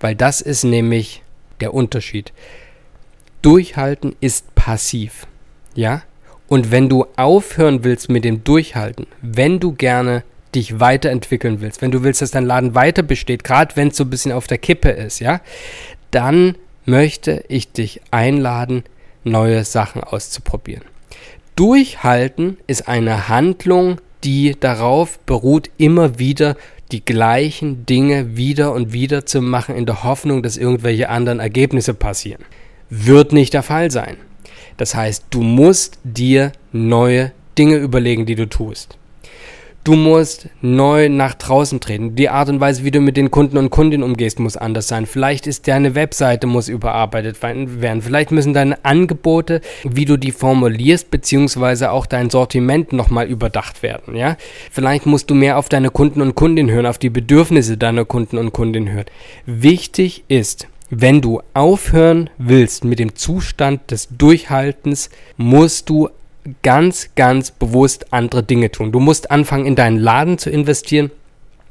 Weil 0.00 0.14
das 0.14 0.40
ist 0.40 0.64
nämlich 0.64 1.22
der 1.60 1.74
Unterschied. 1.74 2.32
Durchhalten 3.42 4.16
ist 4.20 4.54
passiv. 4.54 5.26
Ja? 5.74 6.02
Und 6.48 6.70
wenn 6.70 6.88
du 6.88 7.06
aufhören 7.16 7.84
willst 7.84 8.10
mit 8.10 8.24
dem 8.24 8.44
Durchhalten, 8.44 9.06
wenn 9.22 9.60
du 9.60 9.72
gerne 9.72 10.24
dich 10.54 10.78
weiterentwickeln 10.78 11.60
willst, 11.60 11.82
wenn 11.82 11.90
du 11.90 12.02
willst, 12.02 12.22
dass 12.22 12.30
dein 12.30 12.46
Laden 12.46 12.74
weiter 12.74 13.02
besteht, 13.02 13.44
gerade 13.44 13.76
wenn 13.76 13.88
es 13.88 13.96
so 13.96 14.04
ein 14.04 14.10
bisschen 14.10 14.32
auf 14.32 14.46
der 14.46 14.58
Kippe 14.58 14.90
ist, 14.90 15.20
ja, 15.20 15.40
dann 16.10 16.56
möchte 16.84 17.44
ich 17.48 17.72
dich 17.72 18.00
einladen, 18.10 18.84
neue 19.24 19.64
Sachen 19.64 20.04
auszuprobieren. 20.04 20.84
Durchhalten 21.56 22.58
ist 22.66 22.88
eine 22.88 23.28
Handlung, 23.28 24.00
die 24.22 24.56
darauf 24.58 25.18
beruht, 25.20 25.70
immer 25.78 26.18
wieder 26.18 26.56
die 26.92 27.04
gleichen 27.04 27.86
Dinge 27.86 28.36
wieder 28.36 28.72
und 28.72 28.92
wieder 28.92 29.26
zu 29.26 29.40
machen, 29.40 29.74
in 29.74 29.86
der 29.86 30.04
Hoffnung, 30.04 30.42
dass 30.42 30.56
irgendwelche 30.56 31.08
anderen 31.08 31.40
Ergebnisse 31.40 31.94
passieren. 31.94 32.44
Wird 32.90 33.32
nicht 33.32 33.54
der 33.54 33.62
Fall 33.62 33.90
sein. 33.90 34.16
Das 34.76 34.94
heißt, 34.94 35.26
du 35.30 35.42
musst 35.42 35.98
dir 36.04 36.52
neue 36.72 37.32
Dinge 37.56 37.76
überlegen, 37.76 38.26
die 38.26 38.34
du 38.34 38.48
tust. 38.48 38.98
Du 39.84 39.96
musst 39.96 40.48
neu 40.62 41.10
nach 41.10 41.34
draußen 41.34 41.78
treten. 41.78 42.16
Die 42.16 42.30
Art 42.30 42.48
und 42.48 42.58
Weise, 42.58 42.84
wie 42.84 42.90
du 42.90 43.00
mit 43.00 43.18
den 43.18 43.30
Kunden 43.30 43.58
und 43.58 43.68
Kundinnen 43.68 44.02
umgehst, 44.02 44.40
muss 44.40 44.56
anders 44.56 44.88
sein. 44.88 45.04
Vielleicht 45.04 45.46
ist 45.46 45.68
deine 45.68 45.94
Webseite 45.94 46.46
muss 46.46 46.70
überarbeitet 46.70 47.42
werden. 47.42 48.00
Vielleicht 48.00 48.30
müssen 48.30 48.54
deine 48.54 48.82
Angebote, 48.82 49.60
wie 49.82 50.06
du 50.06 50.16
die 50.16 50.32
formulierst, 50.32 51.10
beziehungsweise 51.10 51.90
auch 51.90 52.06
dein 52.06 52.30
Sortiment 52.30 52.94
nochmal 52.94 53.26
überdacht 53.26 53.82
werden. 53.82 54.16
Ja? 54.16 54.38
Vielleicht 54.70 55.04
musst 55.04 55.28
du 55.28 55.34
mehr 55.34 55.58
auf 55.58 55.68
deine 55.68 55.90
Kunden 55.90 56.22
und 56.22 56.34
Kundinnen 56.34 56.74
hören, 56.74 56.86
auf 56.86 56.96
die 56.96 57.10
Bedürfnisse 57.10 57.76
deiner 57.76 58.06
Kunden 58.06 58.38
und 58.38 58.52
Kundinnen 58.52 58.90
hören. 58.90 59.06
Wichtig 59.44 60.24
ist, 60.28 60.66
wenn 60.90 61.20
du 61.20 61.40
aufhören 61.54 62.30
willst 62.38 62.84
mit 62.84 62.98
dem 62.98 63.14
Zustand 63.14 63.90
des 63.90 64.08
Durchhaltens, 64.10 65.10
musst 65.36 65.88
du 65.88 66.08
ganz, 66.62 67.10
ganz 67.14 67.50
bewusst 67.50 68.12
andere 68.12 68.42
Dinge 68.42 68.70
tun. 68.70 68.92
Du 68.92 69.00
musst 69.00 69.30
anfangen, 69.30 69.66
in 69.66 69.76
deinen 69.76 69.98
Laden 69.98 70.38
zu 70.38 70.50
investieren. 70.50 71.10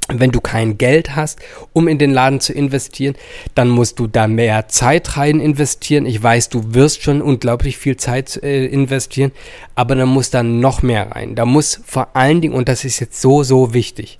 Wenn 0.09 0.31
du 0.31 0.41
kein 0.41 0.77
Geld 0.77 1.15
hast, 1.15 1.39
um 1.71 1.87
in 1.87 1.97
den 1.97 2.11
Laden 2.11 2.41
zu 2.41 2.51
investieren, 2.51 3.15
dann 3.55 3.69
musst 3.69 3.99
du 3.99 4.07
da 4.07 4.27
mehr 4.27 4.67
Zeit 4.67 5.15
rein 5.15 5.39
investieren. 5.39 6.05
Ich 6.05 6.21
weiß, 6.21 6.49
du 6.49 6.73
wirst 6.73 7.03
schon 7.03 7.21
unglaublich 7.21 7.77
viel 7.77 7.95
Zeit 7.95 8.35
äh, 8.43 8.65
investieren, 8.65 9.31
aber 9.75 9.95
dann 9.95 10.09
muss 10.09 10.29
da 10.29 10.43
noch 10.43 10.81
mehr 10.81 11.11
rein. 11.11 11.35
Da 11.35 11.45
muss 11.45 11.79
vor 11.85 12.17
allen 12.17 12.41
Dingen, 12.41 12.53
und 12.53 12.67
das 12.67 12.83
ist 12.83 12.99
jetzt 12.99 13.21
so, 13.21 13.43
so 13.43 13.73
wichtig, 13.73 14.19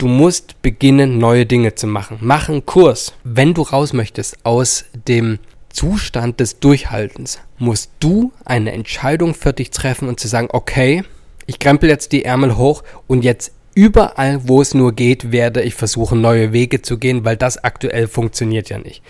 Du 0.00 0.08
musst 0.08 0.62
beginnen, 0.62 1.18
neue 1.18 1.44
Dinge 1.44 1.74
zu 1.74 1.86
machen. 1.86 2.16
Mach 2.22 2.48
einen 2.48 2.64
Kurs. 2.64 3.12
Wenn 3.22 3.52
du 3.52 3.60
raus 3.60 3.92
möchtest 3.92 4.38
aus 4.46 4.86
dem 5.06 5.40
Zustand 5.68 6.40
des 6.40 6.58
Durchhaltens, 6.58 7.38
musst 7.58 7.90
du 8.00 8.32
eine 8.46 8.72
Entscheidung 8.72 9.34
für 9.34 9.52
dich 9.52 9.68
treffen 9.68 10.08
und 10.08 10.18
zu 10.18 10.26
sagen, 10.26 10.48
okay, 10.52 11.04
ich 11.44 11.58
krempel 11.58 11.90
jetzt 11.90 12.12
die 12.12 12.24
Ärmel 12.24 12.56
hoch 12.56 12.82
und 13.08 13.24
jetzt 13.24 13.52
überall, 13.74 14.48
wo 14.48 14.62
es 14.62 14.72
nur 14.72 14.94
geht, 14.94 15.32
werde 15.32 15.60
ich 15.60 15.74
versuchen, 15.74 16.22
neue 16.22 16.54
Wege 16.54 16.80
zu 16.80 16.96
gehen, 16.96 17.26
weil 17.26 17.36
das 17.36 17.62
aktuell 17.62 18.08
funktioniert 18.08 18.70
ja 18.70 18.78
nicht. 18.78 19.02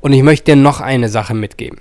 Und 0.00 0.14
ich 0.14 0.22
möchte 0.22 0.52
dir 0.52 0.56
noch 0.56 0.80
eine 0.80 1.10
Sache 1.10 1.34
mitgeben. 1.34 1.78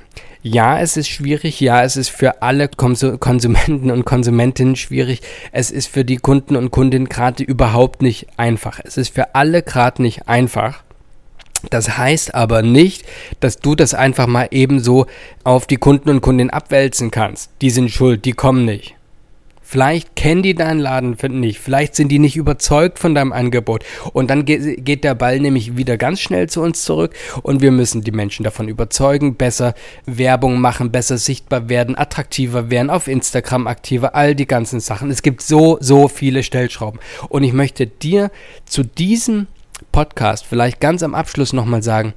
Ja, 0.50 0.80
es 0.80 0.96
ist 0.96 1.10
schwierig. 1.10 1.60
Ja, 1.60 1.84
es 1.84 1.98
ist 1.98 2.08
für 2.08 2.42
alle 2.42 2.70
Konsumenten 2.70 3.92
und 3.92 4.06
Konsumentinnen 4.06 4.78
schwierig. 4.78 5.22
Es 5.52 5.72
ist 5.72 5.88
für 5.88 6.06
die 6.06 6.16
Kunden 6.16 6.56
und 6.56 6.72
Kundinnen 6.72 7.10
gerade 7.10 7.44
überhaupt 7.44 8.02
nicht 8.02 8.28
einfach. 8.38 8.80
Es 8.82 8.96
ist 8.96 9.14
für 9.14 9.36
alle 9.36 9.62
gerade 9.62 10.02
nicht 10.02 10.30
einfach. 10.30 10.84
Das 11.70 11.98
heißt 11.98 12.34
aber 12.34 12.62
nicht, 12.62 13.04
dass 13.42 13.58
du 13.58 13.76
das 13.76 13.94
einfach 13.94 14.28
mal 14.28 14.48
ebenso 14.52 15.08
auf 15.44 15.66
die 15.66 15.76
Kunden 15.76 16.10
und 16.10 16.22
Kundinnen 16.22 16.50
abwälzen 16.50 17.12
kannst. 17.12 17.52
Die 17.62 17.70
sind 17.70 17.92
schuld, 17.92 18.24
die 18.24 18.32
kommen 18.32 18.64
nicht. 18.64 18.96
Vielleicht 19.70 20.16
kennen 20.16 20.44
die 20.44 20.56
deinen 20.56 20.80
Laden 20.80 21.18
nicht. 21.42 21.60
Vielleicht 21.60 21.94
sind 21.94 22.08
die 22.08 22.20
nicht 22.20 22.38
überzeugt 22.38 23.00
von 23.00 23.14
deinem 23.14 23.34
Angebot. 23.34 23.84
Und 24.14 24.30
dann 24.30 24.46
geht, 24.46 25.04
der 25.04 25.14
Ball 25.14 25.42
nämlich 25.42 25.76
wieder 25.76 25.98
ganz 25.98 26.22
schnell 26.22 26.48
zu 26.48 26.62
uns 26.62 26.86
zurück 26.86 27.14
und 27.44 27.62
wir 27.62 27.72
müssen 27.72 28.02
die 28.02 28.14
Menschen 28.14 28.46
davon 28.46 28.70
überzeugen, 28.70 29.36
besser 29.36 29.74
Werbung 30.06 30.62
machen, 30.62 30.94
besser 30.94 31.18
sichtbar 31.18 31.68
werden, 31.68 31.98
attraktiver 31.98 32.70
werden, 32.70 32.90
auf 32.90 33.10
Instagram 33.10 33.68
aktiver, 33.68 34.16
all 34.16 34.36
die 34.36 34.48
ganzen 34.48 34.80
Sachen. 34.80 35.12
Es 35.12 35.22
gibt 35.22 35.42
so, 35.42 35.78
so 35.82 36.08
viele 36.08 36.44
Stellschrauben. 36.44 37.02
Und 37.28 37.44
ich 37.44 37.52
möchte 37.52 37.88
dir 37.88 38.32
zu 38.64 38.84
diesem 38.84 39.48
Podcast 39.92 40.46
vielleicht 40.46 40.80
ganz 40.80 41.04
am 41.04 41.14
Abschluss 41.14 41.52
nochmal 41.52 41.84
sagen, 41.84 42.14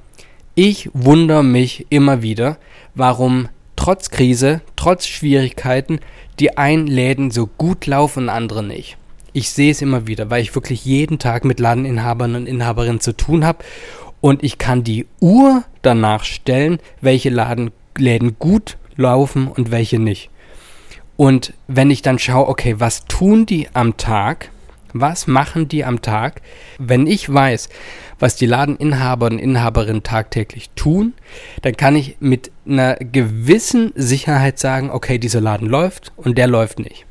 ich 0.55 0.89
wundere 0.93 1.43
mich 1.43 1.85
immer 1.89 2.21
wieder, 2.21 2.59
warum 2.95 3.49
trotz 3.75 4.09
Krise, 4.09 4.61
trotz 4.77 5.05
Schwierigkeiten 5.05 5.99
die 6.41 6.57
einen 6.57 6.87
Läden 6.87 7.31
so 7.31 7.45
gut 7.45 7.85
laufen 7.85 8.23
und 8.23 8.29
andere 8.29 8.63
nicht. 8.63 8.97
Ich 9.31 9.51
sehe 9.51 9.71
es 9.71 9.81
immer 9.81 10.07
wieder, 10.07 10.29
weil 10.29 10.41
ich 10.41 10.55
wirklich 10.55 10.83
jeden 10.83 11.19
Tag 11.19 11.45
mit 11.45 11.59
Ladeninhabern 11.59 12.35
und 12.35 12.47
Inhaberinnen 12.47 12.99
zu 12.99 13.15
tun 13.15 13.45
habe 13.45 13.63
und 14.19 14.43
ich 14.43 14.57
kann 14.57 14.83
die 14.83 15.05
Uhr 15.19 15.63
danach 15.83 16.23
stellen, 16.23 16.79
welche 16.99 17.29
Laden, 17.29 17.71
Läden 17.97 18.37
gut 18.39 18.77
laufen 18.95 19.47
und 19.47 19.71
welche 19.71 19.99
nicht. 19.99 20.29
Und 21.15 21.53
wenn 21.67 21.91
ich 21.91 22.01
dann 22.01 22.19
schaue, 22.19 22.47
okay, 22.47 22.79
was 22.79 23.05
tun 23.05 23.45
die 23.45 23.67
am 23.73 23.95
Tag? 23.97 24.49
Was 24.93 25.27
machen 25.27 25.67
die 25.67 25.85
am 25.85 26.01
Tag? 26.01 26.41
Wenn 26.77 27.07
ich 27.07 27.31
weiß, 27.31 27.69
was 28.19 28.35
die 28.35 28.45
Ladeninhaber 28.45 29.27
und 29.27 29.39
Inhaberinnen 29.39 30.03
tagtäglich 30.03 30.69
tun, 30.75 31.13
dann 31.61 31.75
kann 31.75 31.95
ich 31.95 32.17
mit 32.19 32.51
einer 32.67 32.95
gewissen 32.95 33.91
Sicherheit 33.95 34.59
sagen, 34.59 34.89
okay, 34.91 35.17
dieser 35.17 35.41
Laden 35.41 35.67
läuft 35.67 36.11
und 36.15 36.37
der 36.37 36.47
läuft 36.47 36.79
nicht. 36.79 37.05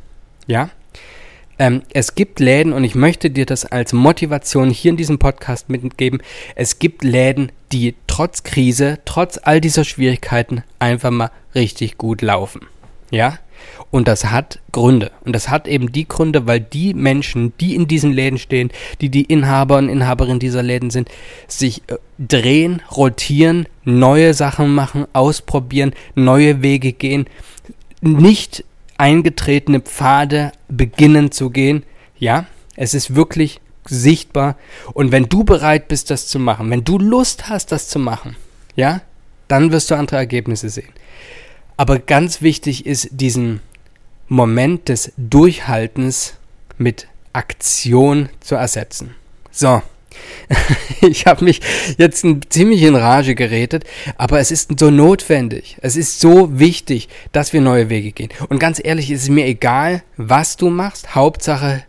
Ja? 0.46 0.70
Ähm, 1.58 1.82
es 1.92 2.14
gibt 2.14 2.40
Läden 2.40 2.72
und 2.72 2.84
ich 2.84 2.94
möchte 2.94 3.30
dir 3.30 3.44
das 3.44 3.66
als 3.66 3.92
Motivation 3.92 4.70
hier 4.70 4.92
in 4.92 4.96
diesem 4.96 5.18
Podcast 5.18 5.68
mitgeben. 5.68 6.22
Es 6.54 6.78
gibt 6.78 7.04
Läden, 7.04 7.52
die 7.70 7.96
trotz 8.06 8.44
Krise, 8.44 8.98
trotz 9.04 9.38
all 9.42 9.60
dieser 9.60 9.84
Schwierigkeiten 9.84 10.64
einfach 10.78 11.10
mal 11.10 11.30
richtig 11.54 11.98
gut 11.98 12.22
laufen. 12.22 12.62
Ja? 13.10 13.38
Und 13.90 14.08
das 14.08 14.26
hat 14.26 14.60
Gründe. 14.72 15.10
Und 15.24 15.34
das 15.34 15.48
hat 15.48 15.66
eben 15.66 15.92
die 15.92 16.06
Gründe, 16.06 16.46
weil 16.46 16.60
die 16.60 16.94
Menschen, 16.94 17.52
die 17.60 17.74
in 17.74 17.88
diesen 17.88 18.12
Läden 18.12 18.38
stehen, 18.38 18.70
die 19.00 19.08
die 19.08 19.24
Inhaber 19.24 19.78
und 19.78 19.88
Inhaberinnen 19.88 20.38
dieser 20.38 20.62
Läden 20.62 20.90
sind, 20.90 21.08
sich 21.48 21.82
äh, 21.88 21.96
drehen, 22.18 22.82
rotieren, 22.94 23.66
neue 23.84 24.34
Sachen 24.34 24.74
machen, 24.74 25.06
ausprobieren, 25.12 25.92
neue 26.14 26.62
Wege 26.62 26.92
gehen, 26.92 27.26
nicht 28.00 28.64
eingetretene 28.96 29.80
Pfade 29.80 30.52
beginnen 30.68 31.32
zu 31.32 31.50
gehen. 31.50 31.84
Ja, 32.18 32.46
es 32.76 32.94
ist 32.94 33.14
wirklich 33.14 33.60
sichtbar. 33.86 34.56
Und 34.92 35.10
wenn 35.12 35.28
du 35.28 35.44
bereit 35.44 35.88
bist, 35.88 36.10
das 36.10 36.26
zu 36.26 36.38
machen, 36.38 36.70
wenn 36.70 36.84
du 36.84 36.98
Lust 36.98 37.48
hast, 37.48 37.72
das 37.72 37.88
zu 37.88 37.98
machen, 37.98 38.36
ja, 38.76 39.00
dann 39.48 39.72
wirst 39.72 39.90
du 39.90 39.96
andere 39.96 40.16
Ergebnisse 40.16 40.68
sehen. 40.68 40.92
Aber 41.80 41.98
ganz 41.98 42.42
wichtig 42.42 42.84
ist, 42.84 43.08
diesen 43.10 43.60
Moment 44.28 44.90
des 44.90 45.12
Durchhaltens 45.16 46.34
mit 46.76 47.08
Aktion 47.32 48.28
zu 48.40 48.54
ersetzen. 48.54 49.14
So. 49.50 49.80
Ich 51.00 51.24
habe 51.24 51.42
mich 51.42 51.62
jetzt 51.96 52.26
ziemlich 52.50 52.82
in 52.82 52.96
Rage 52.96 53.34
geredet, 53.34 53.84
aber 54.18 54.40
es 54.40 54.50
ist 54.50 54.78
so 54.78 54.90
notwendig. 54.90 55.78
Es 55.80 55.96
ist 55.96 56.20
so 56.20 56.58
wichtig, 56.58 57.08
dass 57.32 57.54
wir 57.54 57.62
neue 57.62 57.88
Wege 57.88 58.12
gehen. 58.12 58.28
Und 58.50 58.58
ganz 58.58 58.78
ehrlich, 58.84 59.10
ist 59.10 59.22
es 59.22 59.28
mir 59.30 59.46
egal, 59.46 60.02
was 60.18 60.58
du 60.58 60.68
machst. 60.68 61.14
Hauptsache, 61.14 61.84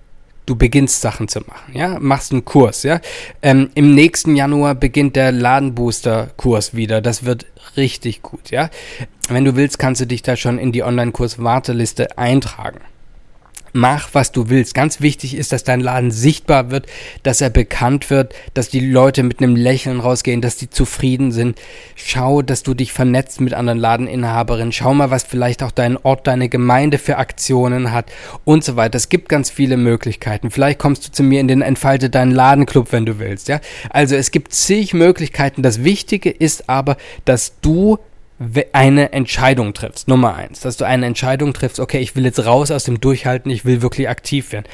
du 0.45 0.55
beginnst 0.55 1.01
Sachen 1.01 1.27
zu 1.27 1.41
machen, 1.41 1.73
ja, 1.73 1.99
machst 1.99 2.31
einen 2.31 2.45
Kurs, 2.45 2.83
ja. 2.83 3.01
Ähm, 3.41 3.69
Im 3.75 3.93
nächsten 3.93 4.37
Januar 4.37 4.75
beginnt 4.75 5.17
der 5.17 5.33
Ladenbooster-Kurs 5.33 6.73
wieder. 6.73 7.01
Das 7.01 7.25
wird 7.25 7.45
richtig 7.77 8.21
gut, 8.21 8.51
ja. 8.51 8.69
Wenn 9.29 9.45
du 9.45 9.55
willst, 9.55 9.79
kannst 9.79 10.01
du 10.01 10.05
dich 10.05 10.21
da 10.21 10.35
schon 10.35 10.57
in 10.57 10.71
die 10.71 10.83
Online-Kurs-Warteliste 10.83 12.17
eintragen 12.17 12.81
mach, 13.73 14.09
was 14.13 14.31
du 14.31 14.49
willst. 14.49 14.73
Ganz 14.73 15.01
wichtig 15.01 15.35
ist, 15.35 15.51
dass 15.51 15.63
dein 15.63 15.79
Laden 15.79 16.11
sichtbar 16.11 16.71
wird, 16.71 16.87
dass 17.23 17.41
er 17.41 17.49
bekannt 17.49 18.09
wird, 18.09 18.33
dass 18.53 18.69
die 18.69 18.79
Leute 18.79 19.23
mit 19.23 19.39
einem 19.39 19.55
Lächeln 19.55 19.99
rausgehen, 19.99 20.41
dass 20.41 20.57
die 20.57 20.69
zufrieden 20.69 21.31
sind. 21.31 21.59
Schau, 21.95 22.41
dass 22.41 22.63
du 22.63 22.73
dich 22.73 22.93
vernetzt 22.93 23.41
mit 23.41 23.53
anderen 23.53 23.79
Ladeninhaberinnen. 23.79 24.71
Schau 24.71 24.93
mal, 24.93 25.11
was 25.11 25.23
vielleicht 25.23 25.63
auch 25.63 25.71
dein 25.71 25.97
Ort, 25.97 26.27
deine 26.27 26.49
Gemeinde 26.49 26.97
für 26.97 27.17
Aktionen 27.17 27.91
hat 27.91 28.11
und 28.45 28.63
so 28.63 28.75
weiter. 28.75 28.97
Es 28.97 29.09
gibt 29.09 29.29
ganz 29.29 29.49
viele 29.49 29.77
Möglichkeiten. 29.77 30.51
Vielleicht 30.51 30.79
kommst 30.79 31.07
du 31.07 31.11
zu 31.11 31.23
mir 31.23 31.39
in 31.39 31.47
den 31.47 31.61
Entfalte 31.61 32.09
deinen 32.09 32.31
Ladenclub, 32.31 32.91
wenn 32.91 33.05
du 33.05 33.19
willst, 33.19 33.47
ja. 33.47 33.59
Also 33.89 34.15
es 34.15 34.31
gibt 34.31 34.53
zig 34.53 34.93
Möglichkeiten. 34.93 35.61
Das 35.61 35.83
Wichtige 35.83 36.29
ist 36.29 36.69
aber, 36.69 36.97
dass 37.25 37.59
du 37.61 37.99
eine 38.73 39.13
Entscheidung 39.13 39.73
triffst. 39.73 40.07
Nummer 40.07 40.35
eins, 40.35 40.61
dass 40.61 40.77
du 40.77 40.85
eine 40.85 41.05
Entscheidung 41.05 41.53
triffst, 41.53 41.79
okay, 41.79 41.99
ich 41.99 42.15
will 42.15 42.25
jetzt 42.25 42.45
raus 42.45 42.71
aus 42.71 42.85
dem 42.85 42.99
Durchhalten, 42.99 43.51
ich 43.51 43.65
will 43.65 43.81
wirklich 43.81 44.09
aktiv 44.09 44.51
werden. 44.51 44.65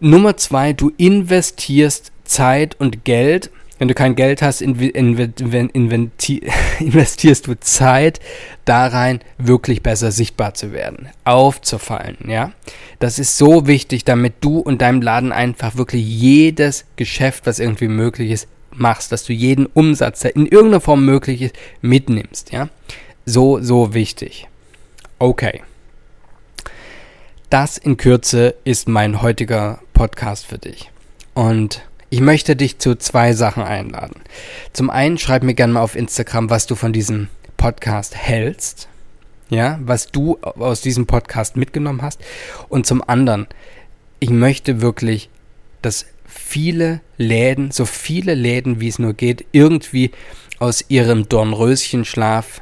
Nummer 0.00 0.36
zwei, 0.36 0.72
du 0.72 0.90
investierst 0.96 2.12
Zeit 2.24 2.76
und 2.78 3.04
Geld. 3.04 3.50
Wenn 3.78 3.88
du 3.88 3.94
kein 3.94 4.14
Geld 4.14 4.40
hast, 4.40 4.62
investierst 6.78 7.46
du 7.46 7.60
Zeit 7.60 8.20
da 8.64 8.86
rein, 8.86 9.20
wirklich 9.36 9.82
besser 9.82 10.12
sichtbar 10.12 10.54
zu 10.54 10.72
werden, 10.72 11.08
aufzufallen, 11.24 12.16
ja. 12.28 12.52
Das 13.00 13.18
ist 13.18 13.36
so 13.36 13.66
wichtig, 13.66 14.04
damit 14.04 14.34
du 14.40 14.58
und 14.58 14.80
deinem 14.80 15.02
Laden 15.02 15.32
einfach 15.32 15.76
wirklich 15.76 16.06
jedes 16.06 16.86
Geschäft, 16.96 17.46
was 17.46 17.58
irgendwie 17.58 17.88
möglich 17.88 18.30
ist, 18.30 18.48
machst, 18.76 19.12
dass 19.12 19.24
du 19.24 19.32
jeden 19.32 19.66
Umsatz, 19.66 20.20
der 20.20 20.36
in 20.36 20.46
irgendeiner 20.46 20.80
Form 20.80 21.04
möglich 21.04 21.42
ist, 21.42 21.54
mitnimmst, 21.80 22.52
ja. 22.52 22.68
So, 23.26 23.60
so 23.60 23.94
wichtig. 23.94 24.48
Okay. 25.18 25.62
Das 27.50 27.78
in 27.78 27.96
Kürze 27.96 28.54
ist 28.64 28.88
mein 28.88 29.22
heutiger 29.22 29.80
Podcast 29.92 30.46
für 30.46 30.58
dich. 30.58 30.90
Und 31.34 31.82
ich 32.10 32.20
möchte 32.20 32.56
dich 32.56 32.78
zu 32.78 32.96
zwei 32.96 33.32
Sachen 33.32 33.62
einladen. 33.62 34.20
Zum 34.72 34.90
einen 34.90 35.18
schreib 35.18 35.42
mir 35.42 35.54
gerne 35.54 35.72
mal 35.72 35.82
auf 35.82 35.96
Instagram, 35.96 36.50
was 36.50 36.66
du 36.66 36.74
von 36.74 36.92
diesem 36.92 37.28
Podcast 37.56 38.16
hältst. 38.16 38.88
Ja, 39.50 39.78
was 39.82 40.10
du 40.10 40.38
aus 40.40 40.80
diesem 40.80 41.06
Podcast 41.06 41.56
mitgenommen 41.56 42.02
hast. 42.02 42.20
Und 42.68 42.86
zum 42.86 43.02
anderen, 43.08 43.46
ich 44.20 44.30
möchte 44.30 44.80
wirklich, 44.80 45.28
dass 45.84 46.06
viele 46.24 47.00
Läden, 47.16 47.70
so 47.70 47.84
viele 47.84 48.34
Läden 48.34 48.80
wie 48.80 48.88
es 48.88 48.98
nur 48.98 49.14
geht, 49.14 49.44
irgendwie 49.52 50.10
aus 50.58 50.84
ihrem 50.88 51.28
Dornröschenschlaf 51.28 52.60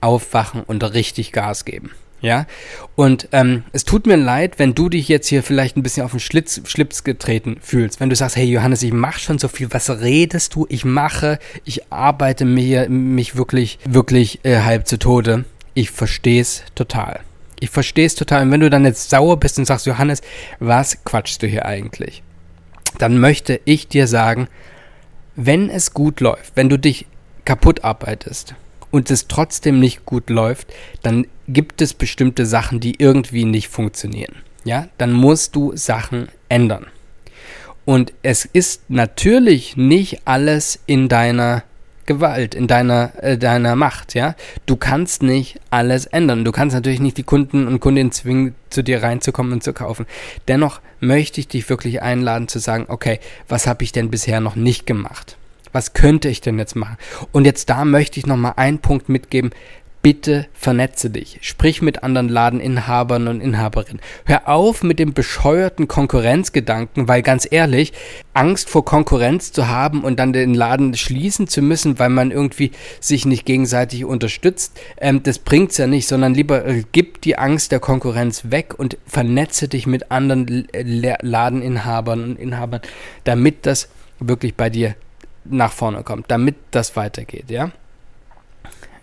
aufwachen 0.00 0.62
und 0.62 0.82
richtig 0.82 1.32
Gas 1.32 1.64
geben. 1.64 1.92
Ja, 2.20 2.46
und 2.94 3.28
ähm, 3.32 3.64
es 3.72 3.84
tut 3.84 4.06
mir 4.06 4.16
leid, 4.16 4.60
wenn 4.60 4.76
du 4.76 4.88
dich 4.88 5.08
jetzt 5.08 5.26
hier 5.26 5.42
vielleicht 5.42 5.76
ein 5.76 5.82
bisschen 5.82 6.04
auf 6.04 6.12
den 6.12 6.20
Schlitz, 6.20 6.60
Schlips 6.66 7.02
getreten 7.02 7.56
fühlst. 7.60 7.98
Wenn 7.98 8.10
du 8.10 8.14
sagst, 8.14 8.36
hey 8.36 8.46
Johannes, 8.46 8.84
ich 8.84 8.92
mache 8.92 9.18
schon 9.18 9.40
so 9.40 9.48
viel, 9.48 9.72
was 9.72 9.90
redest 9.90 10.54
du? 10.54 10.64
Ich 10.68 10.84
mache, 10.84 11.40
ich 11.64 11.90
arbeite 11.90 12.44
mir, 12.44 12.88
mich 12.88 13.34
wirklich, 13.34 13.80
wirklich 13.84 14.38
äh, 14.44 14.60
halb 14.60 14.86
zu 14.86 15.00
Tode. 15.00 15.44
Ich 15.74 15.90
verstehe 15.90 16.40
es 16.40 16.62
total. 16.76 17.20
Ich 17.62 17.70
verstehe 17.70 18.06
es 18.06 18.14
total. 18.14 18.42
Und 18.42 18.50
wenn 18.50 18.60
du 18.60 18.70
dann 18.70 18.84
jetzt 18.84 19.10
sauer 19.10 19.38
bist 19.38 19.58
und 19.58 19.66
sagst, 19.66 19.86
Johannes, 19.86 20.20
was 20.58 21.04
quatschst 21.04 21.42
du 21.42 21.46
hier 21.46 21.64
eigentlich? 21.64 22.22
dann 22.98 23.18
möchte 23.18 23.60
ich 23.64 23.88
dir 23.88 24.06
sagen, 24.06 24.48
wenn 25.34 25.70
es 25.70 25.94
gut 25.94 26.20
läuft, 26.20 26.56
wenn 26.56 26.68
du 26.68 26.78
dich 26.78 27.06
kaputt 27.44 27.84
arbeitest 27.84 28.54
und 28.90 29.10
es 29.10 29.28
trotzdem 29.28 29.80
nicht 29.80 30.04
gut 30.04 30.30
läuft, 30.30 30.68
dann 31.02 31.26
gibt 31.48 31.80
es 31.80 31.94
bestimmte 31.94 32.46
Sachen, 32.46 32.80
die 32.80 33.00
irgendwie 33.00 33.44
nicht 33.44 33.68
funktionieren. 33.68 34.36
Ja, 34.64 34.88
dann 34.98 35.12
musst 35.12 35.56
du 35.56 35.76
Sachen 35.76 36.28
ändern. 36.48 36.86
Und 37.84 38.12
es 38.22 38.44
ist 38.44 38.88
natürlich 38.88 39.76
nicht 39.76 40.26
alles 40.26 40.78
in 40.86 41.08
deiner 41.08 41.64
Gewalt, 42.06 42.54
in 42.54 42.66
deiner, 42.66 43.12
äh, 43.22 43.38
deiner 43.38 43.76
Macht, 43.76 44.14
ja. 44.14 44.34
Du 44.66 44.76
kannst 44.76 45.22
nicht 45.22 45.60
alles 45.70 46.06
ändern. 46.06 46.44
Du 46.44 46.52
kannst 46.52 46.74
natürlich 46.74 47.00
nicht 47.00 47.16
die 47.16 47.22
Kunden 47.22 47.66
und 47.66 47.80
Kundinnen 47.80 48.12
zwingen, 48.12 48.54
zu 48.70 48.82
dir 48.82 49.02
reinzukommen 49.02 49.52
und 49.52 49.62
zu 49.62 49.72
kaufen. 49.72 50.06
Dennoch 50.48 50.80
möchte 51.00 51.40
ich 51.40 51.48
dich 51.48 51.68
wirklich 51.68 52.02
einladen 52.02 52.48
zu 52.48 52.58
sagen, 52.58 52.86
okay, 52.88 53.20
was 53.48 53.66
habe 53.66 53.84
ich 53.84 53.92
denn 53.92 54.10
bisher 54.10 54.40
noch 54.40 54.56
nicht 54.56 54.86
gemacht? 54.86 55.36
Was 55.72 55.94
könnte 55.94 56.28
ich 56.28 56.40
denn 56.40 56.58
jetzt 56.58 56.76
machen? 56.76 56.96
Und 57.32 57.44
jetzt 57.44 57.70
da 57.70 57.84
möchte 57.84 58.18
ich 58.18 58.26
nochmal 58.26 58.54
einen 58.56 58.78
Punkt 58.78 59.08
mitgeben 59.08 59.50
bitte 60.02 60.46
vernetze 60.52 61.10
dich. 61.10 61.38
Sprich 61.42 61.80
mit 61.80 62.02
anderen 62.02 62.28
Ladeninhabern 62.28 63.28
und 63.28 63.40
Inhaberinnen. 63.40 64.00
Hör 64.24 64.48
auf 64.48 64.82
mit 64.82 64.98
dem 64.98 65.14
bescheuerten 65.14 65.86
Konkurrenzgedanken, 65.86 67.06
weil 67.06 67.22
ganz 67.22 67.46
ehrlich, 67.50 67.92
Angst 68.34 68.68
vor 68.68 68.84
Konkurrenz 68.84 69.52
zu 69.52 69.68
haben 69.68 70.02
und 70.02 70.18
dann 70.18 70.32
den 70.32 70.54
Laden 70.54 70.94
schließen 70.94 71.46
zu 71.46 71.62
müssen, 71.62 71.98
weil 71.98 72.08
man 72.08 72.32
irgendwie 72.32 72.72
sich 73.00 73.24
nicht 73.26 73.46
gegenseitig 73.46 74.04
unterstützt, 74.04 74.78
ähm, 74.98 75.22
das 75.22 75.38
bringt's 75.38 75.78
ja 75.78 75.86
nicht, 75.86 76.08
sondern 76.08 76.34
lieber 76.34 76.66
äh, 76.66 76.82
gib 76.90 77.20
die 77.22 77.38
Angst 77.38 77.70
der 77.70 77.80
Konkurrenz 77.80 78.50
weg 78.50 78.74
und 78.76 78.98
vernetze 79.06 79.68
dich 79.68 79.86
mit 79.86 80.10
anderen 80.10 80.66
Ladeninhabern 80.72 82.24
und 82.24 82.38
Inhabern, 82.38 82.80
damit 83.24 83.66
das 83.66 83.88
wirklich 84.18 84.54
bei 84.54 84.68
dir 84.68 84.96
nach 85.44 85.72
vorne 85.72 86.02
kommt, 86.02 86.30
damit 86.30 86.56
das 86.70 86.96
weitergeht, 86.96 87.50
ja? 87.50 87.70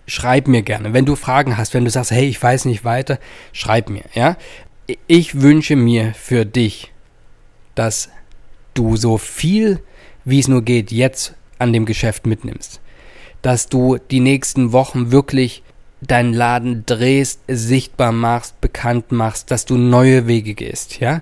Schreib 0.10 0.48
mir 0.48 0.62
gerne. 0.62 0.94
Wenn 0.94 1.06
du 1.06 1.16
Fragen 1.16 1.58
hast, 1.58 1.74
wenn 1.74 1.86
du 1.86 1.92
sagst, 1.92 2.12
hey, 2.12 2.28
ich 2.28 2.42
weiß 2.42 2.66
nicht 2.66 2.84
weiter, 2.84 3.20
schreib 3.54 3.90
mir, 3.90 4.04
ja. 4.14 4.38
Ich 5.08 5.42
wünsche 5.42 5.76
mir 5.76 6.14
für 6.16 6.46
dich, 6.46 6.92
dass 7.76 8.10
du 8.74 8.98
so 8.98 9.18
viel, 9.18 9.82
wie 10.26 10.40
es 10.40 10.48
nur 10.48 10.64
geht, 10.64 10.92
jetzt 10.92 11.36
an 11.60 11.74
dem 11.74 11.86
Geschäft 11.86 12.26
mitnimmst. 12.26 12.82
Dass 13.42 13.70
du 13.70 13.98
die 13.98 14.20
nächsten 14.20 14.72
Wochen 14.72 15.12
wirklich 15.12 15.64
deinen 16.02 16.34
Laden 16.34 16.86
drehst, 16.86 17.42
sichtbar 17.48 18.12
machst, 18.12 18.60
bekannt 18.62 19.12
machst, 19.12 19.52
dass 19.52 19.66
du 19.66 19.78
neue 19.78 20.28
Wege 20.28 20.56
gehst, 20.56 21.00
ja. 21.00 21.22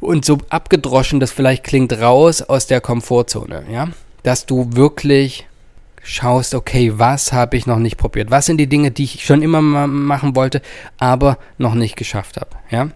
Und 0.00 0.24
so 0.24 0.38
abgedroschen 0.48 1.20
das 1.20 1.30
vielleicht 1.30 1.64
klingt, 1.64 1.92
raus 1.92 2.42
aus 2.42 2.66
der 2.66 2.80
Komfortzone, 2.80 3.64
ja. 3.70 3.88
Dass 4.22 4.46
du 4.46 4.68
wirklich 4.72 5.46
schaust, 6.02 6.54
okay, 6.54 6.92
was 6.96 7.32
habe 7.32 7.56
ich 7.56 7.66
noch 7.66 7.78
nicht 7.78 7.96
probiert? 7.96 8.30
Was 8.30 8.46
sind 8.46 8.58
die 8.58 8.66
Dinge, 8.66 8.90
die 8.90 9.04
ich 9.04 9.24
schon 9.24 9.42
immer 9.42 9.62
mal 9.62 9.86
machen 9.86 10.34
wollte, 10.34 10.60
aber 10.98 11.38
noch 11.58 11.74
nicht 11.74 11.96
geschafft 11.96 12.36
habe? 12.36 12.50
Ja? 12.70 12.88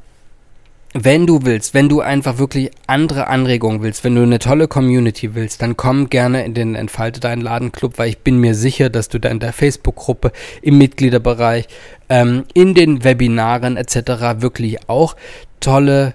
Wenn 0.92 1.26
du 1.26 1.40
willst, 1.42 1.74
wenn 1.74 1.90
du 1.90 2.00
einfach 2.00 2.38
wirklich 2.38 2.70
andere 2.86 3.26
Anregungen 3.26 3.82
willst, 3.82 4.02
wenn 4.02 4.14
du 4.14 4.22
eine 4.22 4.38
tolle 4.38 4.66
Community 4.66 5.34
willst, 5.34 5.60
dann 5.60 5.76
komm 5.76 6.08
gerne 6.08 6.44
in 6.44 6.54
den 6.54 6.74
Entfalte 6.74 7.20
deinen 7.20 7.42
Ladenclub, 7.42 7.98
weil 7.98 8.08
ich 8.08 8.18
bin 8.18 8.38
mir 8.38 8.54
sicher, 8.54 8.88
dass 8.88 9.08
du 9.08 9.20
da 9.20 9.28
in 9.28 9.38
der 9.38 9.52
Facebook-Gruppe, 9.52 10.32
im 10.62 10.78
Mitgliederbereich, 10.78 11.68
ähm, 12.08 12.44
in 12.54 12.74
den 12.74 13.04
Webinaren 13.04 13.76
etc. 13.76 14.40
wirklich 14.40 14.88
auch 14.88 15.16
tolle 15.60 16.14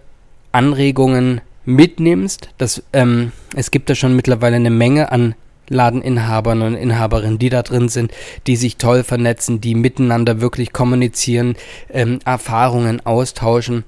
Anregungen 0.51 1.41
mitnimmst. 1.63 2.49
Das, 2.58 2.82
ähm, 2.91 3.34
es 3.56 3.69
gibt 3.69 3.89
da 3.89 3.95
schon 3.95 4.15
mittlerweile 4.15 4.56
eine 4.56 4.71
Menge 4.71 5.12
an 5.12 5.36
Ladeninhabern 5.71 6.62
und 6.62 6.75
Inhaberinnen, 6.75 7.39
die 7.39 7.49
da 7.49 7.63
drin 7.63 7.89
sind, 7.89 8.12
die 8.47 8.55
sich 8.55 8.77
toll 8.77 9.03
vernetzen, 9.03 9.62
die 9.62 9.75
miteinander 9.75 10.41
wirklich 10.41 10.73
kommunizieren, 10.73 11.55
ähm, 11.89 12.19
Erfahrungen 12.25 13.05
austauschen. 13.05 13.84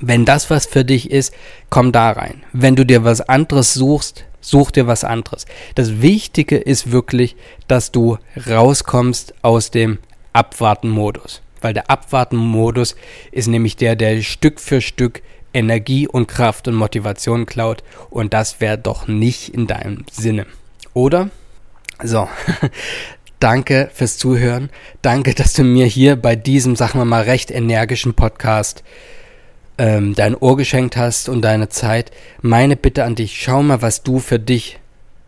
Wenn 0.00 0.24
das 0.24 0.50
was 0.50 0.66
für 0.66 0.84
dich 0.84 1.10
ist, 1.10 1.34
komm 1.70 1.92
da 1.92 2.10
rein. 2.10 2.42
Wenn 2.52 2.76
du 2.76 2.84
dir 2.84 3.04
was 3.04 3.20
anderes 3.20 3.74
suchst, 3.74 4.24
such 4.40 4.70
dir 4.70 4.86
was 4.86 5.04
anderes. 5.04 5.46
Das 5.74 6.00
Wichtige 6.00 6.56
ist 6.56 6.92
wirklich, 6.92 7.36
dass 7.66 7.90
du 7.90 8.18
rauskommst 8.48 9.34
aus 9.42 9.70
dem 9.70 9.98
Abwarten-Modus. 10.32 11.42
Weil 11.60 11.74
der 11.74 11.90
Abwarten-Modus 11.90 12.94
ist 13.32 13.48
nämlich 13.48 13.76
der, 13.76 13.96
der 13.96 14.22
Stück 14.22 14.60
für 14.60 14.80
Stück 14.80 15.22
Energie 15.52 16.06
und 16.06 16.28
Kraft 16.28 16.68
und 16.68 16.74
Motivation 16.74 17.46
klaut. 17.46 17.82
Und 18.10 18.32
das 18.32 18.60
wäre 18.60 18.78
doch 18.78 19.08
nicht 19.08 19.48
in 19.48 19.66
deinem 19.66 20.04
Sinne. 20.10 20.46
Oder? 20.98 21.30
So. 22.02 22.28
Danke 23.38 23.88
fürs 23.94 24.18
Zuhören. 24.18 24.68
Danke, 25.00 25.32
dass 25.32 25.52
du 25.52 25.62
mir 25.62 25.86
hier 25.86 26.16
bei 26.16 26.34
diesem, 26.34 26.74
sagen 26.74 26.98
wir 26.98 27.04
mal, 27.04 27.22
recht 27.22 27.52
energischen 27.52 28.14
Podcast 28.14 28.82
ähm, 29.78 30.16
dein 30.16 30.34
Ohr 30.34 30.56
geschenkt 30.56 30.96
hast 30.96 31.28
und 31.28 31.42
deine 31.42 31.68
Zeit. 31.68 32.10
Meine 32.42 32.74
Bitte 32.74 33.04
an 33.04 33.14
dich, 33.14 33.40
schau 33.40 33.62
mal, 33.62 33.80
was 33.80 34.02
du 34.02 34.18
für 34.18 34.40
dich, 34.40 34.80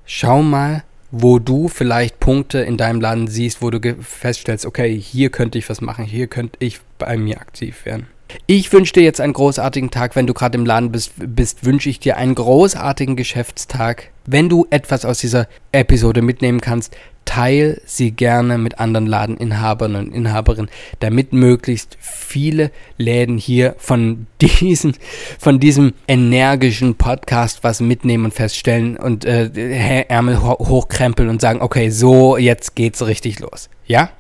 schau 0.07 0.43
mal, 0.43 0.83
wo 1.13 1.39
du 1.39 1.69
vielleicht 1.69 2.19
Punkte 2.19 2.59
in 2.59 2.77
deinem 2.77 3.01
Laden 3.01 3.29
siehst, 3.29 3.63
wo 3.63 3.71
du 3.71 3.95
feststellst, 4.03 4.67
okay, 4.67 4.99
hier 4.99 5.31
könnte 5.31 5.57
ich 5.57 5.71
was 5.71 5.81
machen, 5.81 6.05
hier 6.05 6.27
könnte 6.27 6.57
ich 6.59 6.81
bei 6.99 7.17
mir 7.17 7.41
aktiv 7.41 7.85
werden. 7.85 8.09
Ich 8.47 8.73
wünsche 8.73 8.93
dir 8.93 9.03
jetzt 9.03 9.21
einen 9.21 9.33
großartigen 9.33 9.91
Tag. 9.91 10.17
Wenn 10.17 10.27
du 10.27 10.35
gerade 10.35 10.59
im 10.59 10.67
Laden 10.67 10.93
bist, 10.93 11.13
bist 11.17 11.65
wünsche 11.65 11.89
ich 11.89 12.01
dir 12.01 12.17
einen 12.17 12.35
großartigen 12.35 13.17
Geschäftstag. 13.17 14.11
Wenn 14.27 14.49
du 14.49 14.67
etwas 14.71 15.05
aus 15.05 15.19
dieser 15.19 15.49
Episode 15.73 16.23
mitnehmen 16.23 16.61
kannst, 16.61 16.97
teil 17.25 17.81
sie 17.85 18.11
gerne 18.11 18.59
mit 18.59 18.81
anderen 18.81 19.07
Ladeninhabern 19.07 19.95
und 19.95 20.13
Inhaberinnen, 20.13 20.71
damit 20.99 21.33
möglichst 21.33 21.97
viele 22.01 22.73
Läden 22.99 23.39
hier 23.39 23.77
von 23.79 24.27
diesen, 24.41 24.95
von 25.39 25.61
diesem 25.61 25.95
energischen 26.09 26.97
Podcast 26.97 27.63
was 27.63 27.81
mitnehmen 27.81 28.25
und 28.27 28.35
feststellen 28.35 28.97
und 28.97 29.25
äh, 29.25 30.03
Ärmel 30.09 30.43
ho 30.43 30.59
hochkrempeln 30.59 31.29
und 31.29 31.41
sagen, 31.41 31.61
okay, 31.63 31.91
so, 31.91 32.37
jetzt 32.37 32.75
geht's 32.75 33.07
richtig 33.07 33.39
los. 33.39 33.71
Ja? 33.87 34.11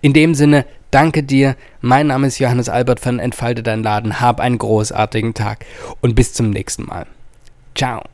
In 0.00 0.14
dem 0.14 0.34
Sinne, 0.34 0.64
danke 0.94 1.24
dir. 1.24 1.56
Mein 1.80 2.06
Name 2.06 2.28
ist 2.28 2.38
Johannes 2.38 2.68
Albert 2.68 3.00
von 3.00 3.18
Entfalte 3.18 3.64
dein 3.64 3.82
Laden. 3.82 4.20
Hab 4.20 4.38
einen 4.38 4.58
großartigen 4.58 5.34
Tag 5.34 5.66
und 6.00 6.14
bis 6.14 6.32
zum 6.32 6.50
nächsten 6.50 6.84
Mal. 6.84 7.06
Ciao. 7.74 8.04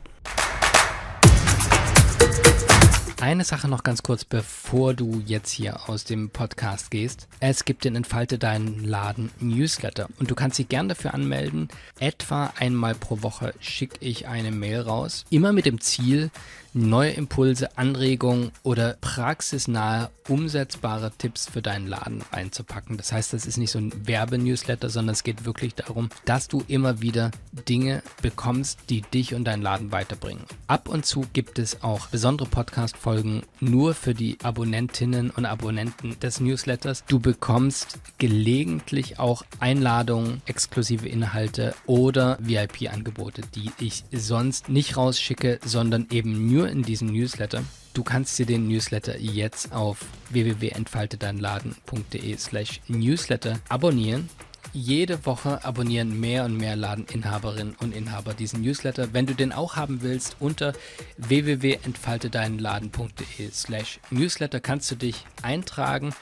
Eine 3.21 3.43
Sache 3.43 3.67
noch 3.67 3.83
ganz 3.83 4.01
kurz, 4.01 4.25
bevor 4.25 4.95
du 4.95 5.21
jetzt 5.23 5.51
hier 5.51 5.87
aus 5.87 6.05
dem 6.05 6.31
Podcast 6.31 6.89
gehst. 6.89 7.27
Es 7.39 7.65
gibt 7.65 7.85
den 7.85 7.95
Entfalte 7.95 8.39
deinen 8.39 8.83
Laden 8.83 9.29
Newsletter 9.39 10.07
und 10.19 10.31
du 10.31 10.33
kannst 10.33 10.57
dich 10.57 10.67
gern 10.67 10.89
dafür 10.89 11.13
anmelden. 11.13 11.67
Etwa 11.99 12.51
einmal 12.57 12.95
pro 12.95 13.21
Woche 13.21 13.53
schicke 13.59 13.97
ich 13.99 14.27
eine 14.27 14.49
Mail 14.49 14.81
raus. 14.81 15.23
Immer 15.29 15.53
mit 15.53 15.67
dem 15.67 15.79
Ziel, 15.81 16.31
neue 16.73 17.11
Impulse, 17.11 17.77
Anregungen 17.77 18.51
oder 18.63 18.97
praxisnahe, 19.01 20.09
umsetzbare 20.27 21.11
Tipps 21.17 21.49
für 21.49 21.61
deinen 21.61 21.87
Laden 21.87 22.23
einzupacken. 22.31 22.97
Das 22.97 23.11
heißt, 23.11 23.33
das 23.33 23.45
ist 23.45 23.57
nicht 23.57 23.71
so 23.71 23.79
ein 23.79 24.07
Werbenewsletter, 24.07 24.89
sondern 24.89 25.13
es 25.13 25.23
geht 25.23 25.45
wirklich 25.45 25.75
darum, 25.75 26.09
dass 26.25 26.47
du 26.47 26.63
immer 26.67 27.01
wieder 27.01 27.31
Dinge 27.67 28.01
bekommst, 28.21 28.79
die 28.89 29.01
dich 29.01 29.33
und 29.33 29.45
deinen 29.45 29.61
Laden 29.61 29.91
weiterbringen. 29.91 30.43
Ab 30.67 30.87
und 30.87 31.05
zu 31.05 31.25
gibt 31.33 31.59
es 31.59 31.83
auch 31.83 32.07
besondere 32.07 32.47
Podcast-Folgen 32.47 33.43
nur 33.59 33.93
für 33.93 34.13
die 34.13 34.37
Abonnentinnen 34.43 35.31
und 35.31 35.45
Abonnenten 35.45 36.19
des 36.19 36.39
Newsletters. 36.39 37.03
Du 37.07 37.19
bekommst 37.19 37.99
gelegentlich 38.17 39.19
auch 39.19 39.43
Einladungen, 39.59 40.41
exklusive 40.45 41.07
Inhalte 41.07 41.75
oder 41.85 42.37
VIP-Angebote, 42.41 43.41
die 43.55 43.71
ich 43.79 44.03
sonst 44.11 44.69
nicht 44.69 44.97
rausschicke, 44.97 45.59
sondern 45.63 46.07
eben 46.11 46.51
nur 46.51 46.60
nur 46.61 46.69
in 46.69 46.83
diesem 46.83 47.07
Newsletter. 47.07 47.63
Du 47.95 48.03
kannst 48.03 48.37
dir 48.37 48.45
den 48.45 48.67
Newsletter 48.67 49.17
jetzt 49.17 49.73
auf 49.73 50.05
www.entfaltedeinladen.de 50.29 52.37
slash 52.37 52.81
Newsletter 52.87 53.59
abonnieren. 53.67 54.29
Jede 54.73 55.25
Woche 55.25 55.65
abonnieren 55.65 56.19
mehr 56.19 56.45
und 56.45 56.55
mehr 56.55 56.75
Ladeninhaberinnen 56.75 57.73
und 57.79 57.95
Inhaber 57.95 58.35
diesen 58.35 58.61
Newsletter. 58.61 59.11
Wenn 59.11 59.25
du 59.25 59.33
den 59.33 59.51
auch 59.51 59.75
haben 59.75 60.03
willst, 60.03 60.35
unter 60.39 60.73
www.entfaltedeinladen.de 61.17 63.49
slash 63.51 63.99
Newsletter 64.11 64.59
kannst 64.59 64.91
du 64.91 64.95
dich 64.95 65.25
eintragen. 65.41 66.13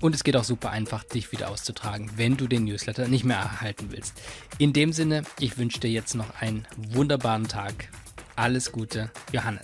Und 0.00 0.14
es 0.14 0.22
geht 0.22 0.36
auch 0.36 0.44
super 0.44 0.70
einfach, 0.70 1.02
dich 1.02 1.32
wieder 1.32 1.50
auszutragen, 1.50 2.12
wenn 2.14 2.36
du 2.36 2.46
den 2.46 2.62
Newsletter 2.62 3.08
nicht 3.08 3.24
mehr 3.24 3.38
erhalten 3.38 3.86
willst. 3.90 4.14
In 4.58 4.72
dem 4.72 4.92
Sinne, 4.92 5.24
ich 5.40 5.58
wünsche 5.58 5.80
dir 5.80 5.90
jetzt 5.90 6.14
noch 6.14 6.40
einen 6.40 6.64
wunderbaren 6.76 7.48
Tag. 7.48 7.88
Alles 8.36 8.70
Gute, 8.72 9.10
Johannes. 9.32 9.62